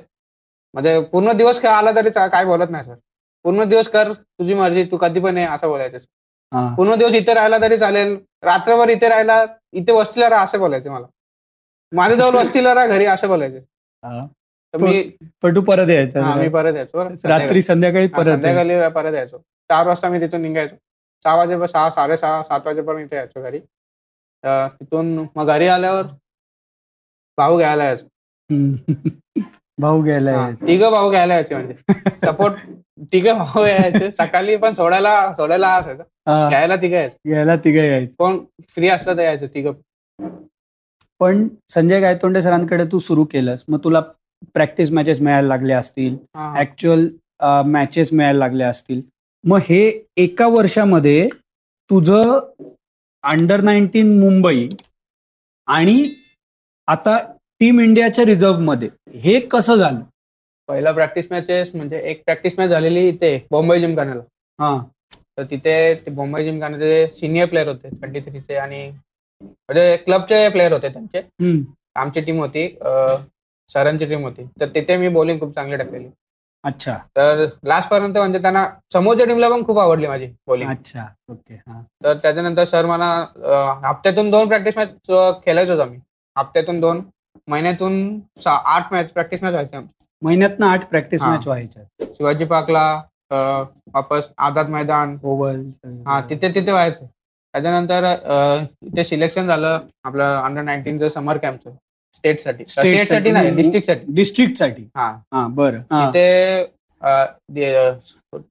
म्हणजे 0.75 1.01
पूर्ण 1.13 1.33
दिवस 1.33 1.65
आला 1.65 1.91
तरी 1.97 2.11
काय 2.11 2.45
बोलत 2.45 2.71
नाही 2.71 2.85
सर. 2.85 2.95
पूर्ण 3.45 3.65
दिवस 3.65 3.89
कर 3.89 4.13
तुझी 4.13 4.55
मर्जी 4.55 4.85
तू 4.85 4.97
कधी 4.97 5.21
पण 5.21 5.39
ये 5.39 5.45
असं 5.47 5.69
बोलायचं. 5.69 5.99
पूर्ण 6.55 6.95
दिवस 6.95 7.15
इथे 7.15 7.35
राहिला 7.35 7.59
तरी 7.59 7.77
चालेल. 7.79 8.17
रात्रभर 8.43 8.89
इथे 8.89 9.09
राहिला 9.09 9.45
इथे 9.73 9.93
वस्तीला 9.93 10.29
राहा 10.31 10.45
असं 10.45 10.59
बोलायचे 10.59 10.89
मला. 10.89 11.07
माझ्याजवळ 11.93 12.37
वस्तीला 12.37 12.75
राहा 12.75 12.87
घरी 12.87 13.07
असं 13.07 13.29
बोलायचे. 13.29 13.61
मी 14.75 15.03
तू 15.45 15.61
परत 15.61 15.91
यायचा. 15.91 16.23
हा, 16.23 16.35
मी 16.35 16.49
परत 16.49 16.75
यायचो. 16.77 17.05
रात्री 17.25 17.63
संध्याकाळी. 17.63 18.07
परत. 18.07 18.25
संध्याकाळी 18.25 18.89
परत 18.91 19.15
यायचो. 19.15 19.39
चार 19.71 19.87
वाजता 19.87 20.09
मी 20.09 20.21
तिथून 20.21 20.43
निघायचो. 20.43 20.77
सहा 21.25 21.35
वाजेपर्यंत 21.35 21.71
सहा 21.71 21.91
साडेसहा 21.91 22.43
सात 22.43 22.67
वाजेपर्यंत 22.67 23.07
इथे 23.07 23.17
यायचो 23.17 23.43
घरी. 23.43 23.59
तिथून 24.81 25.27
मग 25.37 25.47
घरी 25.47 25.67
आल्यावर 25.67 26.07
भाऊ 27.39 27.59
घ्यायला 27.59 27.85
यायचो. 27.85 28.07
भाऊ 29.79 30.03
हा, 30.03 30.51
तिघं 30.67 30.91
भाऊ 30.91 31.11
घ्यायला 31.11 31.35
यायचे 31.35 31.55
म्हणजे. 31.55 31.75
सपोर्ट 32.27 32.55
तिघं 33.13 33.39
भाऊ 33.39 33.65
यायचे. 33.65 34.11
सकाळी 34.13 34.57
पण 34.57 34.75
सोडायला 34.75 35.15
सोडायला 35.37 35.69
असायचा 35.77 36.49
घ्यायला 36.49 36.77
तिघं 36.77 36.97
यायचं. 36.97 37.17
घ्यायला 37.27 37.57
तिघं 37.57 37.83
यायचं. 37.83 38.13
कोण 38.19 38.39
फ्री 38.69 38.89
असलं 38.89 39.17
तर 39.17 39.23
यायचं 39.23 39.47
तिघं. 39.55 39.73
पण 41.21 41.47
संजय 41.71 42.01
गायतोंडे 42.01 42.43
सरांकडे 42.43 42.85
तू 42.93 42.99
सुरू 42.99 43.25
केलंस. 43.25 43.65
मग 43.69 43.79
तुला 43.85 44.01
प्रॅक्टिस 44.55 44.91
मॅचेस 44.93 45.21
मिळायला 45.21 45.49
लागल्या 45.49 45.79
असतील. 45.79 46.17
ऍक्च्युअल 46.59 47.07
मॅचेस 47.67 48.13
मिळायला 48.13 48.39
लागल्या 48.39 48.69
असतील. 48.69 49.01
मग 49.45 49.59
हे 49.69 49.83
एका 50.17 50.47
वर्षामध्ये 50.49 51.29
तुझं 51.91 52.39
अंडर 53.25 53.61
नाईन्टीन 53.61 54.19
मुंबई 54.21 54.69
आणि 55.69 56.03
आता 56.89 57.19
टीम 57.61 57.81
इंडियाच्या 57.81 58.25
रिझर्व्हमध्ये 58.25 58.89
हे 59.21 59.39
कसं 59.41 59.77
झालं? 59.77 60.01
पहिला 60.69 60.93
प्रॅक्टिस 60.93 61.27
मॅचेस 61.31 61.71
म्हणजे 61.75 61.99
एक 62.11 62.23
प्रॅक्टिस 62.25 62.53
मॅच 62.59 62.71
झालेली 62.71 63.07
इथे 63.09 63.37
बॉम्बे 63.51 63.79
जिमखान्याला 63.81 64.23
हा. 64.59 64.77
तर 65.39 65.43
तिथे 65.51 65.95
ते 66.07 66.11
बॉम्बे 66.11 66.45
जिमखान्याचे 66.45 67.07
सिनियर 67.17 67.49
प्लेअर 67.49 67.69
होते 67.69 67.89
ट्वेंटी 67.91 68.21
थ्रीचे 68.21 68.57
आणि 68.57 68.89
म्हणजे 69.41 69.97
क्लबचे 70.05 70.49
प्लेअर 70.49 70.73
होते 70.73 70.89
त्यांचे. 70.89 71.23
आमची 71.97 72.21
टीम 72.21 72.39
होती 72.41 72.69
सरांची 73.71 74.07
टीम 74.07 74.23
होती. 74.25 74.45
तर 74.61 74.69
तिथे 74.75 74.97
मी 74.97 75.09
बॉलिंग 75.09 75.41
खूप 75.41 75.55
चांगली 75.55 75.77
टाकलेली. 75.77 76.09
अच्छा. 76.65 76.97
तर 77.17 77.45
लास्ट 77.65 77.91
पर्यंत 77.91 78.17
म्हणजे 78.19 78.39
त्यांना 78.43 78.67
समोरच्या 78.93 79.27
टीमला 79.27 79.49
पण 79.49 79.65
खूप 79.67 79.79
आवडली 79.79 80.07
माझी 80.07 80.27
बॉलिंग 80.47 80.71
अच्छा. 80.71 81.07
ओके 81.31 81.57
तर 82.05 82.17
त्याच्यानंतर 82.23 82.65
सर 82.65 82.87
मला 82.87 83.07
हप्त्यातून 83.85 84.31
दोन 84.31 84.49
प्रॅक्टिस 84.49 84.77
मॅच 84.77 84.89
खेळायचो 85.45 85.73
होतो 85.73 85.83
आम्ही. 85.83 85.99
हप्त्यातून 86.37 86.81
दोन 86.81 87.03
महिन्यातून 87.49 88.19
आठ 88.47 88.93
मॅच 88.93 89.13
प्रॅक्टिस 89.13 89.43
मॅच 89.43 89.53
व्हायचे. 89.53 89.79
महिन्यातनं 90.25 90.67
आठ 90.67 90.85
प्रॅक्टिस. 90.89 91.23
मॅच 91.23 91.47
व्हायच्या. 91.47 91.83
शिवाजी 92.07 92.45
पार्कला 92.45 92.85
वापस 93.95 94.29
आझाद 94.39 94.69
मैदान. 94.71 95.17
ओव्हल. 95.25 95.63
हा 96.07 96.21
तिथे 96.31 96.49
तिथे 96.55 96.73
व्हायचं. 96.73 97.07
त्याच्यानंतर 97.55 98.05
इथे 98.85 99.05
सिलेक्शन 99.05 99.47
झालं 99.47 99.81
आपलं 100.05 100.37
अंडर 100.37 100.63
नाईन्टीनचं 100.63 101.09
समर 101.09 101.37
कॅम्पचं 101.37 101.71
स्टेटसाठी 102.15 102.65
स्टेटसाठी 102.69 103.31
नाही 103.31 103.51
डिस्ट्रिक्टसाठी 103.57 104.13
डिस्ट्रिक्टसाठी 104.15 104.83
हा. 104.97 105.09
हा 105.33 105.47
बरं. 105.51 105.81
तिथे 105.83 106.65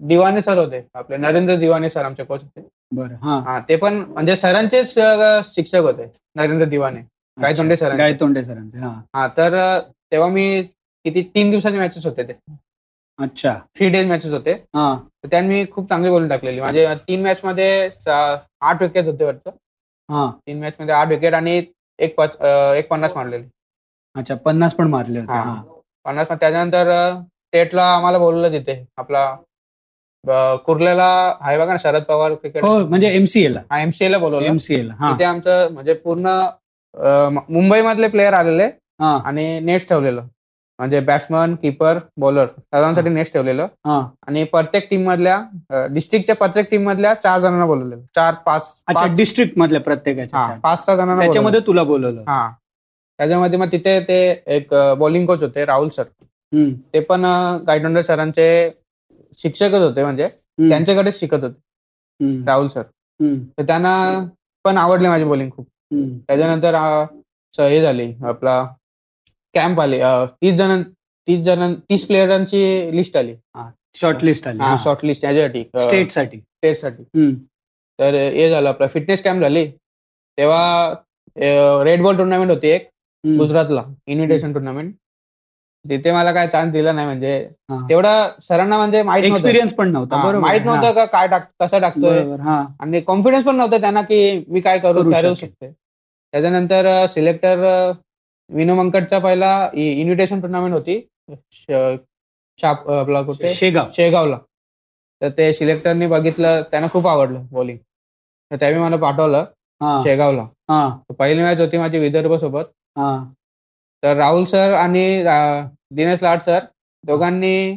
दिवाने 0.01 0.41
सर 0.41 0.57
होते. 0.57 0.83
आपले 0.95 1.17
नरेंद्र 1.17 1.55
दिवाने 1.57 1.89
सर 1.89 2.05
आमचे 2.05 2.23
कोच 2.23 2.41
होते. 2.43 2.67
बरं 2.91 3.15
हा. 3.23 3.59
ते 3.69 3.75
पण 3.75 3.93
म्हणजे 4.03 4.35
सरांचेच 4.35 4.93
शिक्षक 5.47 5.81
होते 5.81 6.09
नरेंद्र 6.35 6.65
दिवाने. 6.67 6.99
गायतोंडे 7.37 7.75
सरांचे. 7.75 7.97
गायतोंडे 7.97 8.43
सरांचे 8.45 8.77
हा. 8.79 9.27
तर 9.37 9.79
तेव्हा 10.11 10.29
मी 10.29 10.61
किती 11.05 11.21
तीन 11.35 11.49
दिवसाचे 11.51 11.77
मॅचेस 11.77 12.05
होते 12.05 12.23
ते. 12.23 12.33
अच्छा. 13.19 13.53
थ्री 13.75 13.89
डेज 13.89 14.07
मॅचेस 14.07 14.31
होते. 14.33 14.51
हा. 14.75 14.95
तर 15.23 15.27
त्यात 15.31 15.43
मी 15.43 15.65
खूप 15.71 15.89
चांगली 15.89 16.09
बोलून 16.09 16.29
टाकलेली. 16.29 16.61
माझे 16.61 16.85
तीन 17.07 17.21
मॅच 17.23 17.43
मध्ये 17.43 17.89
आठ 18.07 18.81
विकेट 18.81 19.05
होते 19.05 19.23
वाटतं. 19.25 19.49
हा. 20.09 20.29
तीन 20.47 20.59
मॅच 20.59 20.73
मध्ये 20.79 20.95
आठ 20.95 21.07
विकेट 21.07 21.33
आणि 21.33 21.61
एक 21.99 22.15
पाच 22.17 22.35
एक 22.77 22.87
पन्नास 22.89 23.15
मारलेली. 23.15 23.43
अच्छा 24.15 24.35
पन्नास 24.35 24.73
पण 24.75 24.87
मारले 24.87 25.21
पन्नास 26.05 26.27
त्याच्यानंतर 26.29 26.89
स्टेटला 27.13 27.83
आम्हाला 27.95 28.17
बोलवलं 28.17 28.51
तिथे. 28.51 28.83
आपला 28.97 30.55
कुर्ल्याला 30.65 31.05
आहे 31.41 31.57
बघा 31.57 31.71
ना 31.71 31.77
शरद 31.79 32.03
पवार 32.03 32.33
क्रिकेट 32.33 32.63
हो 32.63 32.77
म्हणजे 32.87 33.07
एमसीए 33.15 33.47
ला. 33.53 33.59
हा 33.71 33.79
एमसीए 33.81 34.09
ला 34.11 34.17
बोलवलं. 34.17 34.45
एमसीए 34.45 34.81
ला 34.83 34.93
हा. 34.99 35.11
तिथे 35.13 35.23
आमचं 35.23 35.71
म्हणजे 35.73 35.93
पूर्ण 35.93 36.27
अं, 36.95 37.37
मुंबई 37.49 37.81
मधले 37.81 38.07
प्लेयर 38.07 38.33
आलेले 38.33 38.63
आणि 39.25 39.59
नेट 39.59 39.87
ठेवलेलं. 39.89 40.25
म्हणजे 40.83 40.99
बॅट्समन 40.99 41.53
किपर 41.55 41.97
बॉलर 42.19 42.45
सर्वांसाठी 42.47 43.09
नेट 43.09 43.31
ठेवलेलं. 43.33 43.67
आणि 44.27 44.43
प्रत्येक 44.43 44.89
टीम 44.89 45.05
मधल्या 45.07 45.85
डिस्ट्रिक्टच्या 45.91 46.35
प्रत्येक 46.35 46.69
टीम 46.71 46.83
मधल्या 46.87 47.13
चार 47.13 47.39
जणांना 47.39 47.65
बोलवलेलं. 47.65 48.01
चार 48.15 48.33
पाच 48.45 48.67
अच्छा 48.87 49.05
डिस्ट्रिक्ट 49.15 49.57
मधल्या 49.57 49.81
प्रत्येकाच्या. 49.81 50.47
पाच 50.63 50.85
सहा 50.85 50.95
जणांना 50.95 51.21
त्याच्यामध्ये. 51.21 51.59
तुला 51.67 51.83
बोलवलं. 51.83 52.21
हा. 52.27 52.49
त्याच्यामध्ये 53.19 53.59
मग 53.59 53.71
तिथे 53.71 53.99
ते 54.07 54.19
एक 54.55 54.73
बॉलिंग 54.99 55.25
कोच 55.27 55.43
होते 55.43 55.65
राहुल 55.65 55.89
सर. 55.89 56.03
ते 56.93 56.99
पण 56.99 57.25
गायडोंडे 57.67 58.03
सरांचे 58.03 58.47
शिक्षकच 59.37 59.81
होते 59.81 60.03
म्हणजे 60.03 60.27
त्यांच्याकडेच 60.59 61.19
शिकत 61.19 61.43
होते. 61.43 61.59
राहुल 62.45 62.67
सर. 62.67 62.81
तर 63.57 63.63
त्यांना 63.67 63.93
पण 64.65 64.77
आवडली 64.77 65.07
माझी 65.07 65.23
बॉलिंग 65.23 65.49
खूप. 65.51 65.65
त्याच्यानंतर 66.27 66.75
हे 67.53 67.81
झाली 67.81 68.13
आपला 68.23 68.63
कॅम्प 69.55 69.79
आले. 69.81 69.99
तीस 70.41 70.53
जण 70.57 70.81
तीस 71.27 71.39
जण 71.45 71.73
तीस 71.89 72.05
प्लेयरांची 72.07 72.89
लिस्ट 72.95 73.17
आली. 73.17 73.35
शॉर्टलिस्ट 73.95 74.47
आली. 74.47 74.59
हा 74.61 74.75
शॉर्ट 74.83 75.05
लिस्ट 75.05 75.21
त्याच्यासाठी 75.21 75.63
स्टेटसाठी 75.63 76.37
स्टेटसाठी 76.37 77.03
हम्म, 77.15 77.33
तर 77.99 78.13
हे 78.15 78.49
झालं 78.49 78.69
आपलं. 78.69 78.87
फिटनेस 78.87 79.23
कॅम्प 79.23 79.41
झाली. 79.43 79.65
तेव्हा 80.37 80.93
रेड 81.83 82.01
बॉल 82.03 82.17
टुर्नामेंट 82.17 82.51
होती 82.51 82.67
एक. 82.69 82.89
गुजरातला 83.23 83.83
इन्व्हिटेशन 84.07 84.53
टुर्नामेंट 84.53 84.93
तिथे 85.85 86.11
मला 86.11 86.31
काय 86.33 86.47
चान्स 86.47 86.71
दिला 86.73 86.91
नाही 86.91 87.07
म्हणजे. 87.07 87.47
तेवढा 87.89 88.11
सरांना 88.41 88.77
म्हणजे 88.77 89.01
माहीत 89.03 89.23
एक्सपिरियन्स 89.23 89.73
पण 89.73 89.91
नव्हता 89.91 90.39
माहीत 90.39 90.65
नव्हतं 90.65 90.91
का 90.95 91.05
काय 91.05 91.27
टाक 91.27 91.47
कसं 91.59 91.81
टाकतोय. 91.81 92.19
आणि 92.79 93.01
कॉन्फिडन्स 93.01 93.45
पण 93.45 93.55
नव्हता 93.55 93.77
त्यांना 93.77 94.01
की 94.01 94.43
मी 94.47 94.61
काय 94.61 94.79
करू 94.79 95.11
करू. 95.11 95.33
शकते. 95.35 95.69
त्याच्यानंतर 95.71 97.05
सिलेक्टर 97.09 97.63
विनो 98.53 98.75
मंकटचा 98.75 99.19
पहिला 99.19 99.51
इन्व्हिटेशन 99.73 100.41
टुर्नामेंट 100.41 100.73
होती. 100.73 100.99
शाप 102.59 102.89
आपला 102.91 103.21
कुठे 103.21 103.53
शेगाव. 103.53 103.89
शेगावला. 103.95 104.37
तर 105.21 105.29
ते 105.37 105.51
सिलेक्टरनी 105.53 106.07
बघितलं 106.07 106.61
त्यांना 106.71 106.87
खूप 106.91 107.07
आवडलं 107.07 107.45
बॉलिंग 107.51 107.77
तर 108.51 108.55
त्यावेळी 108.59 108.79
मला 108.81 108.95
पाठवलं 109.01 109.45
शेगावला. 110.03 110.45
पहिली 111.19 111.41
मॅच 111.43 111.59
होती 111.59 111.77
माझी 111.77 111.99
विदर्भ 111.99 112.33
सोबत. 112.39 112.63
तर 114.03 114.15
राहुल 114.17 114.43
सर 114.45 114.73
आणि 114.73 115.23
दिनेश 115.95 116.23
लाड 116.23 116.39
सर 116.41 116.59
दोघांनी 117.03 117.75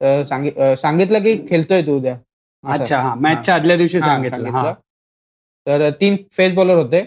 सांगितलं 0.00 1.22
की 1.22 1.36
खेळतोय 1.48 1.82
तू 1.82 1.96
उद्या. 1.96 2.16
अच्छा 2.64 3.00
हा. 3.00 3.14
मॅचच्या 3.14 3.54
आदल्या 3.54 3.76
दिवशी 3.76 4.00
सांगितलं. 4.00 4.72
तर 5.66 5.88
तीन 6.00 6.16
फेस 6.32 6.52
बॉलर 6.54 6.76
होते. 6.76 7.00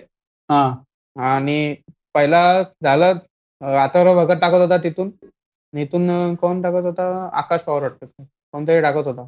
आणि 1.16 1.76
पहिला 2.16 2.62
झालं 2.62 3.14
आतावर 3.66 4.16
भगत 4.16 4.40
टाकत 4.42 4.54
होता 4.54 4.78
तिथून. 4.78 5.12
इथून 5.78 6.36
कोण 6.36 6.62
टाकत 6.62 6.76
होता? 6.76 7.30
आकाश 7.34 7.60
पवार 7.60 7.82
वाटतं. 7.82 8.24
कोणतरी 8.24 8.82
टाकत 8.82 9.08
होता. 9.08 9.22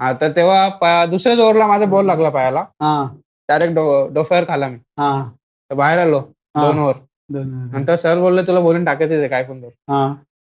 हा. 0.00 0.12
तर 0.12 0.30
तेव्हा 0.30 1.06
दुसऱ्याच 1.06 1.38
ओव्हरला 1.38 1.66
माझा 1.66 1.84
बॉल 1.84 2.06
लागला 2.06 2.30
पायाला 2.30 2.60
हा. 2.60 3.16
डायरेक्ट 3.48 3.74
डोफ्यावर 4.14 4.44
खाला 4.48 4.68
मी. 4.68 4.76
हा. 4.76 5.30
तर 5.70 5.74
बाहेर 5.74 5.98
आलो. 5.98 6.20
दोन 6.66 6.78
ओव्हर 6.78 6.94
दोन- 7.28 7.76
नंतर 7.76 7.96
सर 7.96 8.18
बोलले 8.18 8.42
तुला 8.42 8.60
बोलून 8.60 8.84
टाकायचं 8.84 9.26
काय 9.28 9.44
पण 9.44 9.60
कर. 9.60 9.68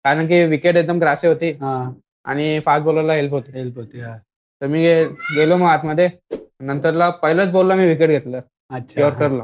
कारण 0.03 0.27
की 0.27 0.45
विकेट 0.45 0.75
एकदम 0.75 0.99
ग्रासी 0.99 1.27
होती. 1.27 1.51
आणि 2.25 2.59
फास्ट 2.59 2.85
बॉलरला 2.85 3.13
हेल्प 3.13 3.31
होती. 3.31 3.51
हेल्प 3.51 3.75
होती. 3.75 4.01
तर 4.61 4.67
मी 4.67 5.03
गेलो 5.03 5.57
मग 5.57 5.67
आतमध्ये. 5.67 6.09
नंतरला 6.59 7.09
पहिल्याच 7.09 7.51
बॉलला 7.51 7.75
मी 7.75 7.87
विकेट 7.87 8.09
घेतलं. 8.09 8.39
यॉर्करला. 9.01 9.43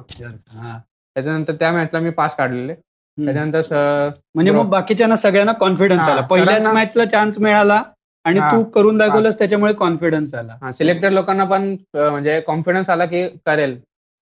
त्याच्यानंतर 1.17 1.53
त्या 1.55 1.71
मॅचला 1.71 1.99
मी 1.99 2.09
पास 2.11 2.35
काढलेले. 2.35 2.73
त्याच्यानंतर 3.17 4.09
म्हणजे 4.35 4.51
मग. 4.51 4.69
बाकीच्यांना 4.69 5.15
सगळ्यांना 5.15 5.51
कॉन्फिडन्स 5.53 6.09
आला. 6.09 6.21
पहिल्याच 6.23 6.67
मॅचला 6.67 7.05
चान्स 7.05 7.37
मिळाला 7.37 7.81
आणि. 8.25 8.39
तू 8.41 8.63
करून 8.71 8.97
दाखवलंस 8.97 9.37
त्याच्यामुळे 9.37 9.73
कॉन्फिडन्स 9.73 10.33
आला. 10.33 10.57
हा 10.61 10.71
सिलेक्टेड 10.71 11.13
लोकांना 11.13 11.43
पण 11.45 11.75
म्हणजे 11.95 12.39
कॉन्फिडन्स 12.47 12.89
आला 12.89 13.05
की 13.05 13.27
करेल. 13.45 13.77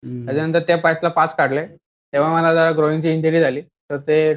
त्याच्यानंतर 0.03 0.61
त्या 0.61 0.77
पॅचला 0.79 1.09
पास 1.11 1.35
काढले. 1.35 1.67
तेव्हा 2.12 2.33
मला 2.33 2.53
जरा 2.55 2.71
ग्रोईंगची 2.73 3.12
इंजुरी 3.12 3.41
झाली. 3.41 3.61
तर 3.62 3.97
ते 3.99 4.35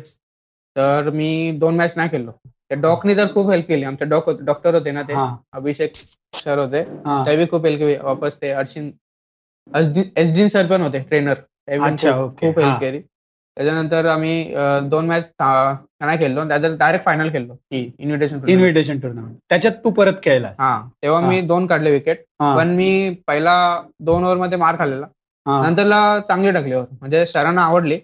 तर 0.76 1.10
मी 1.14 1.52
दोन 1.60 1.76
मॅच 1.76 1.94
नाही 1.98 2.10
खेळलो. 2.10 2.32
त्या 2.70 2.78
डॉकनी 2.82 3.16
तर 3.18 3.34
खूप 3.34 3.50
हेल्प 3.52 3.68
केली. 3.68 3.84
आमचे 3.86 4.06
डॉक 4.06 4.30
डॉक्टर 4.42 4.74
होते 4.76 4.92
ना 4.92 5.02
ते. 5.04 5.14
अभिषेक 5.54 5.94
सर 6.34 6.58
होते. 6.60 6.84
त्यावेळी 7.24 7.48
खूप 7.50 7.66
हेल्प 7.66 7.80
केली. 7.80 7.96
वापस 8.04 8.36
ते 8.42 8.52
अर्शिन 8.52 8.92
एसडीन 10.18 10.48
सर 10.48 10.68
पण 10.68 10.82
होते 10.82 11.00
ट्रेनर 11.10 11.40
अच्छा, 11.72 12.16
ओके. 12.18 12.48
खूप. 12.48 12.60
हेल्प 12.60 12.80
केली. 12.80 13.00
त्याच्यानंतर 13.58 14.06
आम्ही 14.08 14.54
दोन 14.90 15.06
मॅच 15.08 15.28
नाही 15.40 16.18
खेळलो. 16.20 16.48
त्याच्यात 16.48 16.78
डायरेक्ट 16.78 17.06
फायनल 17.06 17.30
खेळलो 17.32 17.56
इन्व्हिटेशन 17.72 18.40
इन्व्हिटेशन 18.50 19.00
टुर्नामेंट 19.00 19.36
त्याच्यात 19.50 19.74
तू 19.84 19.90
परत 19.98 20.14
खेळला 20.24 20.52
हा. 20.60 20.82
तेव्हा 21.04 21.20
मी 21.28 21.42
दोन 21.48 21.66
काढले 21.68 21.92
विकेट. 21.92 22.24
पण 22.56 22.70
मी 22.76 23.10
पहिला 23.28 23.56
दोन 24.00 24.24
ओव्हरमध्ये 24.24 24.58
मार 24.58 24.78
खाल्लेला. 24.80 25.06
नंतरला 25.64 26.20
चांगली 26.28 26.52
टाकली 26.52 26.74
ओव्हर 26.76 26.96
म्हणजे 27.00 27.26
सरांना 27.26 27.62
आवडली. 27.62 27.98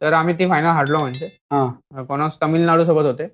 तर 0.00 0.12
आम्ही 0.12 0.34
ती 0.38 0.48
फायनल 0.48 0.66
हारलो 0.68 0.98
म्हणजे. 0.98 1.28
कोणाच 2.08 2.36
तामिळनाडू 2.40 2.84
सोबत 2.84 3.04
होते. 3.06 3.24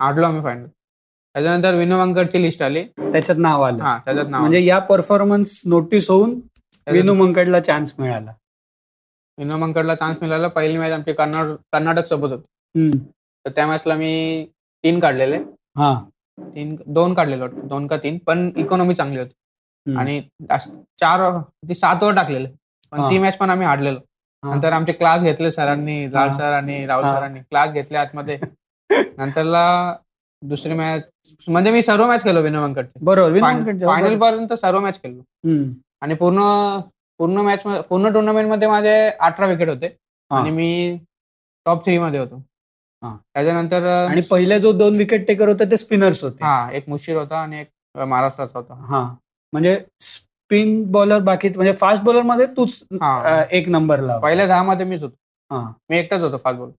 हारलो 0.00 0.26
आम्ही 0.26 0.42
फायनल 0.42 0.66
त्याच्यानंतर 0.66 1.74
विनो 1.74 1.98
मंकटची 1.98 2.42
लिस्ट 2.42 2.62
आली. 2.62 2.82
त्याच्यात 2.98 3.38
नाव 3.38 3.62
आलं. 3.62 3.82
त्याच्यात 4.04 4.26
नाव 4.28 4.40
म्हणजे 4.40 4.64
या 4.64 4.78
परफॉर्मन्स 4.78 5.60
नोटीस 5.66 6.10
होऊन 6.10 6.38
विनू 6.92 7.14
मंकडला 7.14 7.60
चान्स 7.60 7.94
मिळाला. 7.98 8.32
विनो 9.40 9.56
मंकटला 9.56 9.94
चान्स 9.94 10.18
मिळाला. 10.22 10.48
पहिली 10.48 10.78
मॅच 10.78 10.92
आमची 10.92 11.12
कर्नाटक 11.12 11.56
कर्नाटक 11.72 12.06
सोबत 12.06 12.30
होती. 12.30 12.44
हम्म. 12.74 12.98
तर 13.44 13.50
त्या 13.50 13.66
मॅचला 13.66 13.94
मी 13.94 14.46
तीन 14.84 15.00
काढलेले. 15.00 15.36
हा. 15.76 15.94
तीन 16.38 16.76
दोन 16.86 17.14
काढलेले 17.14 17.40
वाटतं. 17.42 17.68
दोन 17.68 17.86
का 17.86 17.96
तीन. 17.96 18.18
पण 18.18 18.50
इकॉनॉमी 18.56 18.94
चांगली 18.94 19.18
होती. 19.18 19.32
हम्म. 19.86 19.98
आणि 19.98 20.20
चार 21.00 21.38
ती 21.68 21.74
सात 21.74 22.02
ओव्हर 22.02 22.16
टाकलेले. 22.16 22.48
पण 22.92 23.00
हा. 23.00 23.10
ती 23.10 23.18
मॅच 23.18 23.36
पण 23.36 23.50
आम्ही 23.50 23.66
हारलेलो. 23.66 23.98
हा. 24.42 24.54
नंतर 24.54 24.72
आमचे 24.72 24.92
क्लास 24.92 25.22
घेतले 25.22 25.50
सरांनी 25.50 26.12
लाल 26.12 26.28
हा. 26.28 26.32
सर 26.32 26.52
आणि 26.52 26.86
राहुल 26.86 27.04
हा. 27.04 27.14
सरांनी. 27.16 27.40
क्लास 27.40 27.72
घेतले 27.72 27.98
आतमध्ये. 27.98 28.38
नंतरला 29.18 29.94
दुसरी 30.42 30.74
मॅच 30.74 31.02
म्हणजे 31.48 31.70
मी 31.70 31.82
सर्व 31.82 32.06
मॅच 32.06 32.22
खेळलो 32.24 32.40
विनो 32.40 32.60
मंकटचे 32.62 33.04
बरोबर. 33.04 33.38
फायनल 33.40 34.18
पर्यंत 34.18 34.52
सर्व 34.52 34.80
मॅच 34.80 35.02
खेळलो. 35.02 35.20
हम्म. 35.20 35.72
आणि 36.00 36.14
पूर्ण 36.14 36.40
पूर्ण 37.20 37.40
मॅच 37.44 37.62
पूर्ण 37.88 38.12
टुर्नामेंटमध्ये 38.12 38.68
माझे 38.68 38.94
अठरा 39.20 39.46
विकेट 39.46 39.68
होते. 39.68 39.96
आणि 40.30 40.50
मी 40.50 40.96
टॉप 41.66 41.84
थ्री 41.84 41.98
मध्ये 41.98 42.20
होतो. 42.20 42.42
त्याच्यानंतर 43.02 43.86
आणि 43.86 44.20
पहिले 44.30 44.58
जो 44.60 44.72
दोन 44.72 44.96
विकेट 44.96 45.26
टेकर 45.26 45.48
होते 45.48 45.70
ते 45.70 45.76
स्पिनर्स 45.76 46.22
होते. 46.24 46.44
हा 46.44 46.70
एक 46.72 46.88
मुशीर 46.88 47.16
होता 47.16 47.38
आणि 47.38 47.60
एक 47.60 47.98
महाराष्ट्राचा 47.98 48.58
होता. 48.58 48.74
हा. 48.90 49.02
म्हणजे 49.52 49.78
स्पिन 50.00 50.82
बॉलर 50.92 51.18
बाकी 51.22 51.48
म्हणजे 51.48 51.72
फास्ट 51.72 52.02
बॉलरमध्ये 52.02 52.46
तूच 52.56 52.82
एक 53.52 53.68
नंबरला. 53.68 54.18
पहिल्या 54.18 54.46
दहा 54.46 54.62
मध्ये 54.62 54.86
मीच 54.86 55.02
होतो. 55.02 55.14
हा. 55.50 55.60
मी 55.90 55.98
एकटाच 55.98 56.20
होतो 56.20 56.36
फास्ट 56.44 56.58
बॉल 56.58 56.70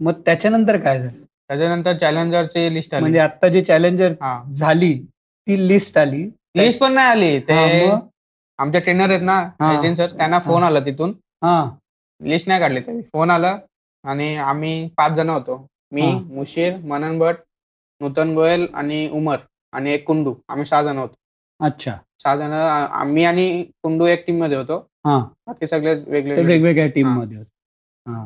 मग 0.00 0.20
त्याच्यानंतर 0.26 0.76
काय 0.80 0.98
झालं? 0.98 1.24
त्याच्यानंतर 1.48 1.96
चॅलेंजरची 1.98 2.74
लिस्ट 2.74 2.94
आली. 2.94 3.00
म्हणजे 3.02 3.18
आता 3.18 3.48
जी 3.48 3.60
चॅलेंजर 3.60 4.12
झाली 4.54 4.92
ती 5.46 5.66
लिस्ट 5.68 5.98
आली. 5.98 6.22
लिस्ट 6.56 6.80
पण 6.80 6.92
नाही 6.92 7.08
आली. 7.08 7.38
ते? 7.40 7.88
आमचे 8.58 8.80
ट्रेनर 8.80 9.08
आहेत 9.10 9.20
ना 9.22 9.38
हा. 9.60 9.72
एजंट 9.72 9.96
सर 9.96 10.16
त्यांना 10.18 10.38
फोन 10.38 10.62
आला 10.62 10.80
तिथून. 10.80 11.12
हा. 11.42 11.70
लिस्ट 12.20 12.48
नाही 12.48 12.60
काढली 12.60 12.80
तरी 12.80 13.02
फोन 13.12 13.30
आला 13.30 13.56
आणि 14.04 14.34
आम्ही 14.36 14.88
पाच 14.96 15.12
जण 15.12 15.30
होतो. 15.30 15.66
मी 15.92 16.02
हा. 16.02 16.18
मुशीर 16.28 16.76
मनन 16.84 17.18
भट 17.18 17.36
नूतन 18.00 18.34
गोयल 18.34 18.66
आणि 18.74 19.08
उमर 19.12 19.36
आणि 19.72 19.92
एक 19.92 20.04
कुंडू. 20.06 20.34
आम्ही 20.48 20.64
सहा 20.66 20.82
जण 20.82 20.98
होतो. 20.98 21.14
अच्छा. 21.60 21.96
सहा 22.22 22.34
जण 22.36 22.52
आम्ही 22.52 23.24
आणि 23.24 23.62
कुंडू 23.82 24.06
एक 24.06 24.24
टीममध्ये 24.26 24.56
होतो. 24.58 24.78
हा. 25.06 25.18
बाकी 25.46 25.66
सगळे 25.66 25.94
ते 25.96 26.10
वेगळे 26.10 26.42
वेगवेगळ्या 26.42 26.86
टीम 26.86 27.06
हा. 27.08 27.14
मध्ये 27.14 27.42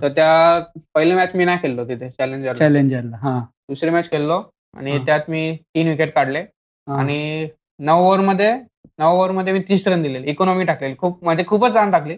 तर 0.02 0.08
त्या 0.14 0.58
पहिली 0.94 1.14
मॅच 1.14 1.34
मी 1.34 1.44
नाही 1.44 1.58
खेळलो 1.62 1.84
तिथे 1.84 2.08
चॅलेंजर 2.10 2.56
चॅलेंजरला 2.56 3.16
हा. 3.16 3.38
दुसरी 3.68 3.90
मॅच 3.90 4.10
खेळलो 4.10 4.42
आणि 4.76 4.96
हा. 4.96 5.04
त्यात 5.06 5.30
मी 5.30 5.56
तीन 5.74 5.88
विकेट 5.88 6.14
काढले. 6.14 6.40
हा. 6.40 6.98
आणि 6.98 7.48
नऊ 7.80 8.04
ओव्हरमध्ये 8.04 8.52
नऊ 8.98 9.12
ओव्हरमध्ये 9.14 9.52
मी 9.52 9.60
तीस 9.68 9.86
रन 9.88 10.02
दिले 10.02 10.18
इकॉनॉमी 10.30 10.64
टाकलेली. 10.64 10.94
खूप 10.98 11.24
म्हणजे 11.24 11.44
खूपच 11.46 11.74
छान 11.74 11.90
टाकली. 11.90 12.16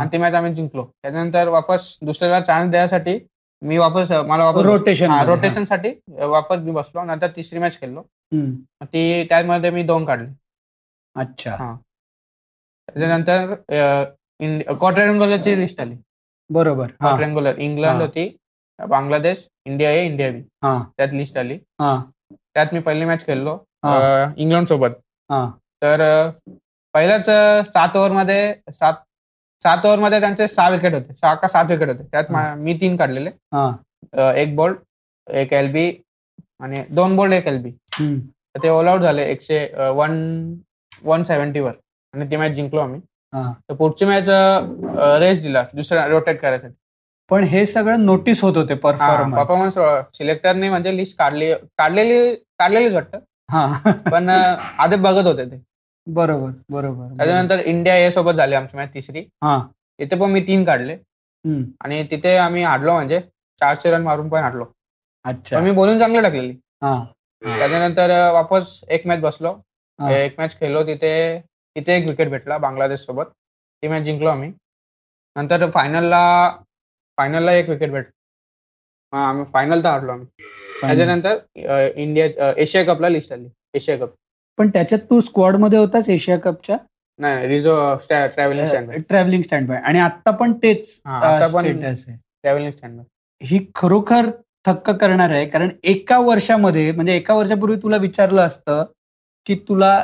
आणि 0.00 0.08
ती 0.12 0.18
मॅच 0.18 0.34
आम्ही 0.34 0.54
जिंकलो. 0.54 0.84
त्याच्यानंतर 1.02 1.48
वापस 1.48 1.96
दुसऱ्याला 2.02 2.40
चान्स 2.40 2.70
द्यायसाठी 2.70 3.18
मी 3.62 3.78
वापस 3.78 4.10
मला 4.10 4.44
वापस 4.44 4.62
रोटेशन. 4.62 5.10
रोटेशनसाठी 5.26 5.90
वापस 6.26 6.56
मी 6.56 6.70
बसलो 6.70 7.04
नंतर 7.04 7.26
तिसरी 7.36 7.58
मॅच 7.58 7.80
खेळलो. 7.80 8.02
ती 8.84 9.24
त्यामध्ये 9.28 9.70
मी 9.70 9.82
दोन 9.82 10.04
काढले. 10.04 10.28
अच्छा. 11.16 11.54
हा. 11.56 11.74
त्याच्यानंतर 12.88 13.54
क्वार्टर 14.78 15.10
लिस्ट 15.56 15.80
आली. 15.80 15.94
बरोबर. 16.50 16.84
हा. 16.84 17.16
Quarter 17.16 17.58
England. 17.58 18.02
होती 18.02 18.36
Bangladesh 18.88 19.46
India 19.66 19.90
A 19.90 20.04
India 20.06 20.30
B. 20.30 20.40
त्यात 20.96 21.08
लिस्ट 21.12 21.38
आली. 21.38 21.58
त्यात 22.32 22.66
मी 22.72 22.80
पहिली 22.80 23.04
मॅच 23.04 23.26
खेळलो. 23.26 23.58
इंग्लंड 24.36 24.66
सोबत. 24.66 24.90
तर 25.82 26.30
पहिल्याच 26.94 27.26
सात 27.68 27.96
ओव्हरमध्ये 27.96 28.54
सात 28.74 28.92
सात 29.62 29.78
ओव्हरमध्ये 29.84 30.20
त्यांचे 30.20 30.48
सहा 30.48 30.68
विकेट 30.70 30.94
होते. 30.94 31.14
सहा 31.16 31.34
का 31.34 31.48
सात 31.48 31.64
विकेट 31.68 31.88
होते. 31.88 32.02
त्यात 32.02 32.24
मा- 32.30 32.74
तीन 32.80 32.96
काढलेले. 32.96 33.30
एक 34.36 34.56
बोल्ड 34.56 34.76
एक 35.30 35.52
एल 35.52 35.72
बी 35.72 36.02
आणि 36.60 36.84
दोन 36.90 37.16
बोल्ड 37.16 37.32
एक 37.32 37.46
एल 37.46 37.62
बी 37.62 37.70
हम्म. 37.92 38.18
तर 38.20 38.62
ते 38.62 38.68
ऑल 38.68 38.88
आउट 38.88 39.00
झाले 39.00 39.22
एकशे 39.22 39.68
वन 39.94 40.12
वन 41.02 41.22
सेव्हन्टीवर 41.24 41.72
आणि 42.14 42.30
ती 42.30 42.36
मॅच 42.36 42.52
जिंकलो 42.52 42.80
आम्ही. 42.80 43.00
तर 43.70 43.74
पुढची 43.74 44.04
मॅच 44.04 44.24
रेस 45.20 45.42
दिला. 45.42 45.64
दुसऱ्या 45.74 46.06
रोटेट 46.06 46.40
करायसाठी. 46.40 46.74
पण 47.30 47.44
हे 47.44 47.66
सगळं 47.66 48.04
नोटीस 48.06 48.44
होत 48.44 48.56
होते 48.56 48.74
परफॉर्मन्स 48.74 49.74
सिलेक्टरने 50.18 50.70
म्हणजे 50.70 50.96
लिस्ट 50.96 51.18
काढली 51.18 51.54
काढलेली 51.54 52.34
काढलेलीच 52.34 52.92
वाटतं. 52.92 53.18
पण 54.10 54.28
आधी 54.28 54.96
बघत 54.96 55.26
होते 55.26 55.44
ते. 55.50 55.60
बरोबर 56.06 56.50
बरोबर 56.70 57.06
त्याच्यानंतर 57.16 57.58
इंडिया 57.60 57.94
ए 57.96 58.10
सोबत 58.10 58.34
झाली 58.34 58.54
आमची 58.54 58.76
मॅच 58.76 58.92
तिसरी. 58.94 59.20
हा. 59.42 59.58
तिथे 59.98 60.16
पण 60.16 60.30
मी 60.30 60.40
तीन 60.40 60.64
काढले. 60.64 60.96
आणि 61.80 62.02
तिथे 62.10 62.36
आम्ही 62.36 62.62
हाडलो 62.62 62.92
म्हणजे 62.92 63.20
चारशे 63.60 63.90
रन 63.90 64.02
मारून 64.02 64.28
पण 64.28 64.42
हाडलो 64.42 64.64
अच्छा. 65.24 65.60
मी 65.60 65.70
बोलून 65.70 65.98
चांगली 65.98 66.20
टाकलेली. 66.22 66.52
हा. 66.82 67.04
त्याच्यानंतर 67.42 68.10
वापस 68.32 68.80
एक 68.88 69.06
मॅच 69.06 69.20
बसलो. 69.20 69.54
एक 69.98 70.34
मॅच 70.38 70.58
खेळलो 70.60 70.82
तिथे 70.86 71.12
तिथे 71.76 71.96
एक 71.96 72.06
विकेट 72.08 72.28
भेटला 72.30 72.58
बांगलादेश 72.58 73.00
सोबत. 73.00 73.26
ती 73.82 73.88
मॅच 73.88 74.02
जिंकलो 74.02 74.28
आम्ही. 74.30 74.50
नंतर 75.36 75.68
फायनलला 75.70 76.20
फायनलला 77.18 77.52
एक 77.52 77.68
विकेट 77.68 77.90
भेट 77.90 78.06
हा, 79.16 79.28
आम्ही 79.28 79.44
फायनल 79.52 79.82
तर 79.84 79.88
हारलो 79.88 80.12
आम्ही. 80.12 80.26
त्याच्यानंतर 80.80 81.38
इंडिया 81.96 82.50
एशिया 82.56 82.82
कपला 82.84 83.08
लिस्ट 83.08 83.32
आली. 83.32 83.48
एशिया 83.74 83.96
कप 83.96 84.14
पण 84.58 84.68
त्याच्यात 84.68 85.00
तू 85.10 85.20
स्क्वॉडमध्ये 85.20 85.78
होतास 85.78 86.08
एशिया 86.10 86.36
कपच्या 86.38 86.76
नाही 87.18 87.46
reserve 87.48 87.74
travelling 88.08 88.66
stand 88.68 88.90
travelling 89.08 89.42
stand 89.42 89.68
by 89.68 89.78
आणि 89.78 89.98
आता 89.98 90.30
पण 90.30 90.52
तेच 90.52 91.00
हा, 91.06 91.16
आता 91.18 91.46
पण- 91.46 91.66
ट्रॅव्हलिंग 91.82 92.70
स्टँड 92.72 93.00
ही 93.40 93.58
खरोखर 93.74 94.30
थक्क 94.64 94.90
करणार 94.90 95.30
आहे 95.30 95.44
कारण 95.46 95.68
एका 95.84 96.18
वर्षामध्ये 96.18 96.90
म्हणजे 96.92 97.16
एका 97.16 97.34
वर्षापूर्वी 97.34 97.76
तुला 97.76 97.96
विचारलं 97.96 98.42
असतं 98.42 98.84
की 99.46 99.54
तुला 99.68 100.02